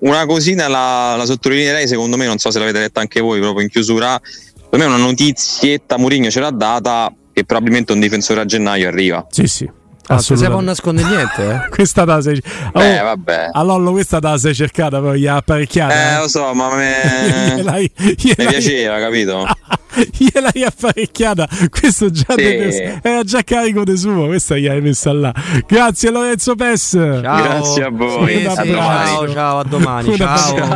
una 0.00 0.26
cosina 0.26 0.68
la, 0.68 1.14
la 1.16 1.26
sottolineerei 1.26 1.88
secondo 1.88 2.16
me, 2.16 2.26
non 2.26 2.38
so 2.38 2.50
se 2.50 2.58
l'avete 2.58 2.78
detta 2.80 3.00
anche 3.00 3.20
voi 3.20 3.40
proprio 3.40 3.62
in 3.62 3.68
chiusura, 3.68 4.20
per 4.68 4.78
me 4.78 4.84
una 4.84 4.96
notizietta 4.96 5.96
Murigno 5.96 6.30
ce 6.30 6.38
l'ha 6.38 6.50
data 6.50 7.12
che 7.32 7.44
probabilmente 7.44 7.92
un 7.92 8.00
difensore 8.00 8.40
a 8.40 8.44
gennaio 8.44 8.86
arriva. 8.88 9.26
Sì, 9.30 9.46
sì. 9.46 9.68
Ah, 10.08 10.18
se 10.18 10.48
non 10.48 10.64
nasconde 10.64 11.02
niente, 11.02 11.50
eh? 11.50 11.68
questa 11.70 12.04
da 12.04 12.20
sei. 12.22 12.40
Oh, 12.72 12.82
eh, 12.82 13.00
vabbè. 13.00 13.50
Allora, 13.52 13.90
questa 13.90 14.18
da 14.18 14.38
sei 14.38 14.54
cercata, 14.54 15.00
poi 15.00 15.20
gli 15.20 15.26
ha 15.26 15.36
apparecchiata. 15.36 15.94
Eh, 15.94 16.14
eh, 16.14 16.18
lo 16.20 16.28
so, 16.28 16.54
ma 16.54 16.74
me. 16.74 16.94
gliel'hai, 17.56 17.90
gliel'hai... 17.94 18.46
mi 18.46 18.46
piaceva, 18.46 18.98
capito? 18.98 19.46
gliel'hai 20.16 20.64
apparecchiata. 20.64 21.46
Questo 21.68 22.10
già 22.10 22.24
sì. 22.30 22.36
de... 22.36 23.00
era 23.02 23.22
già 23.22 23.42
carico 23.42 23.84
di 23.84 23.96
suo. 23.98 24.26
Questa 24.26 24.56
gli 24.56 24.66
hai 24.66 24.80
messa 24.80 25.12
là. 25.12 25.34
Grazie, 25.66 26.10
Lorenzo 26.10 26.54
Pes. 26.54 26.88
Ciao. 26.90 27.42
Grazie 27.42 27.84
a 27.84 27.90
voi. 27.90 28.38
Sì, 28.38 28.46
a 28.46 28.64
domani. 28.64 29.08
Ciao, 29.10 29.28
ciao, 29.32 29.58
a 29.58 29.64
domani. 29.64 30.16
ciao. 30.16 30.68